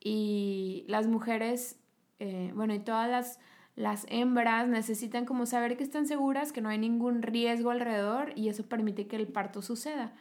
Y 0.00 0.84
las 0.88 1.06
mujeres, 1.06 1.78
eh, 2.18 2.52
bueno, 2.54 2.74
y 2.74 2.80
todas 2.80 3.38
las 3.76 4.06
hembras 4.08 4.68
necesitan 4.68 5.26
como 5.26 5.46
saber 5.46 5.76
que 5.76 5.84
están 5.84 6.06
seguras, 6.06 6.52
que 6.52 6.60
no 6.60 6.68
hay 6.68 6.78
ningún 6.78 7.22
riesgo 7.22 7.70
alrededor 7.70 8.32
y 8.34 8.48
eso 8.48 8.64
permite 8.66 9.06
que 9.06 9.16
el 9.16 9.28
parto 9.28 9.62
suceda. 9.62 10.12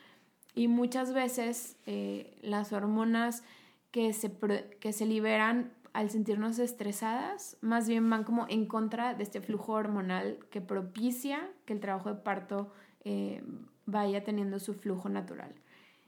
Y 0.54 0.68
muchas 0.68 1.14
veces 1.14 1.78
eh, 1.86 2.38
las 2.42 2.74
hormonas 2.74 3.44
que 3.92 4.14
se, 4.14 4.32
que 4.80 4.94
se 4.94 5.06
liberan 5.06 5.72
al 5.96 6.10
sentirnos 6.10 6.60
estresadas, 6.60 7.58
más 7.62 7.88
bien 7.88 8.10
van 8.10 8.24
como 8.24 8.46
en 8.50 8.66
contra 8.66 9.14
de 9.14 9.24
este 9.24 9.42
flujo 9.42 9.74
hormonal 9.74 10.40
que 10.52 10.62
propicia 10.62 11.50
que 11.66 11.74
el 11.74 11.80
trabajo 11.80 12.14
de 12.14 12.22
parto 12.22 12.72
eh, 13.04 13.44
vaya 13.86 14.24
teniendo 14.24 14.60
su 14.60 14.74
flujo 14.74 15.10
natural. 15.10 15.56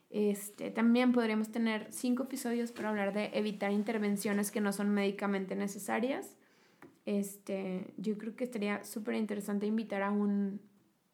Este, 0.10 0.71
también 0.71 1.12
podríamos 1.12 1.52
tener 1.52 1.88
cinco 1.91 2.23
episodios 2.23 2.71
para 2.71 2.89
hablar 2.89 3.13
de 3.13 3.32
evitar 3.34 3.71
intervenciones 3.71 4.52
que 4.52 4.62
no 4.62 4.71
son 4.71 4.89
médicamente 4.89 5.56
necesarias 5.56 6.38
este, 7.08 7.93
yo 7.95 8.17
creo 8.17 8.36
que 8.36 8.43
estaría 8.43 8.84
súper 8.84 9.15
interesante 9.15 9.65
invitar 9.65 10.04
a 10.04 10.12
un 10.12 10.60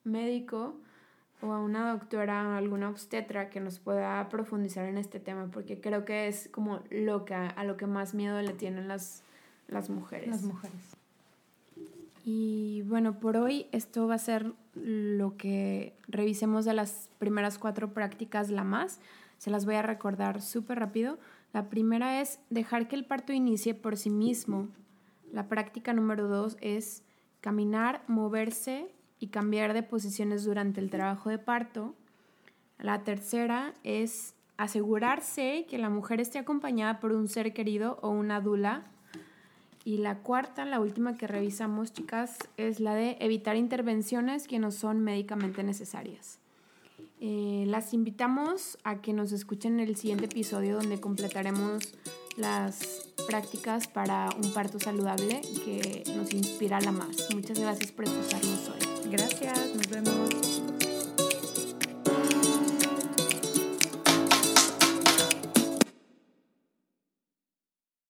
médico 0.03 0.81
o 1.43 1.53
a 1.53 1.59
una 1.59 1.91
doctora, 1.91 2.57
alguna 2.57 2.89
obstetra 2.89 3.49
que 3.49 3.59
nos 3.59 3.79
pueda 3.79 4.27
profundizar 4.29 4.85
en 4.85 4.97
este 4.97 5.19
tema, 5.19 5.49
porque 5.51 5.79
creo 5.79 6.05
que 6.05 6.27
es 6.27 6.49
como 6.49 6.81
lo 6.89 7.25
que, 7.25 7.33
a 7.33 7.63
lo 7.63 7.77
que 7.77 7.85
más 7.85 8.13
miedo 8.13 8.41
le 8.41 8.53
tienen 8.53 8.87
las, 8.87 9.23
las 9.67 9.89
mujeres. 9.89 10.29
Las 10.29 10.43
mujeres. 10.43 10.97
Y 12.25 12.83
bueno, 12.83 13.19
por 13.19 13.35
hoy 13.35 13.67
esto 13.71 14.07
va 14.07 14.15
a 14.15 14.19
ser 14.19 14.53
lo 14.75 15.35
que 15.35 15.93
revisemos 16.07 16.63
de 16.63 16.73
las 16.73 17.09
primeras 17.19 17.59
cuatro 17.59 17.93
prácticas, 17.93 18.49
la 18.49 18.63
más. 18.63 18.99
Se 19.37 19.51
las 19.51 19.65
voy 19.65 19.75
a 19.75 19.81
recordar 19.81 20.41
súper 20.41 20.79
rápido. 20.79 21.19
La 21.51 21.69
primera 21.69 22.21
es 22.21 22.39
dejar 22.49 22.87
que 22.87 22.95
el 22.95 23.05
parto 23.05 23.33
inicie 23.33 23.73
por 23.73 23.97
sí 23.97 24.09
mismo 24.09 24.69
la 25.33 25.47
práctica 25.49 25.93
número 25.93 26.27
dos 26.27 26.57
es 26.61 27.01
caminar, 27.41 28.03
moverse 28.07 28.92
y 29.23 29.27
cambiar 29.27 29.73
de 29.73 29.83
posiciones 29.83 30.43
durante 30.43 30.81
el 30.81 30.89
trabajo 30.89 31.29
de 31.29 31.37
parto. 31.37 31.95
La 32.77 33.05
tercera 33.05 33.73
es 33.85 34.35
asegurarse 34.57 35.65
que 35.69 35.77
la 35.77 35.89
mujer 35.89 36.19
esté 36.19 36.39
acompañada 36.39 36.99
por 36.99 37.13
un 37.13 37.29
ser 37.29 37.53
querido 37.53 37.99
o 38.01 38.09
una 38.09 38.41
dula. 38.41 38.83
Y 39.85 39.99
la 39.99 40.17
cuarta, 40.17 40.65
la 40.65 40.81
última 40.81 41.15
que 41.15 41.27
revisamos, 41.27 41.93
chicas, 41.93 42.37
es 42.57 42.81
la 42.81 42.95
de 42.95 43.15
evitar 43.21 43.55
intervenciones 43.55 44.45
que 44.45 44.59
no 44.59 44.71
son 44.71 44.99
médicamente 44.99 45.63
necesarias. 45.63 46.39
Eh, 47.21 47.63
las 47.67 47.93
invitamos 47.93 48.77
a 48.83 49.01
que 49.01 49.13
nos 49.13 49.31
escuchen 49.31 49.79
en 49.79 49.87
el 49.87 49.95
siguiente 49.95 50.25
episodio 50.25 50.75
donde 50.75 50.99
completaremos 50.99 51.95
las 52.35 53.07
prácticas 53.25 53.87
para 53.87 54.27
un 54.43 54.51
parto 54.51 54.81
saludable 54.81 55.39
que 55.63 56.03
nos 56.13 56.33
inspira 56.33 56.81
la 56.81 56.91
más. 56.91 57.33
Muchas 57.33 57.57
gracias 57.57 57.93
por 57.93 58.03
escucharnos 58.03 58.67
hoy. 58.67 58.82
Gracias, 59.13 59.75
nos 59.75 59.87
vemos. 59.89 60.32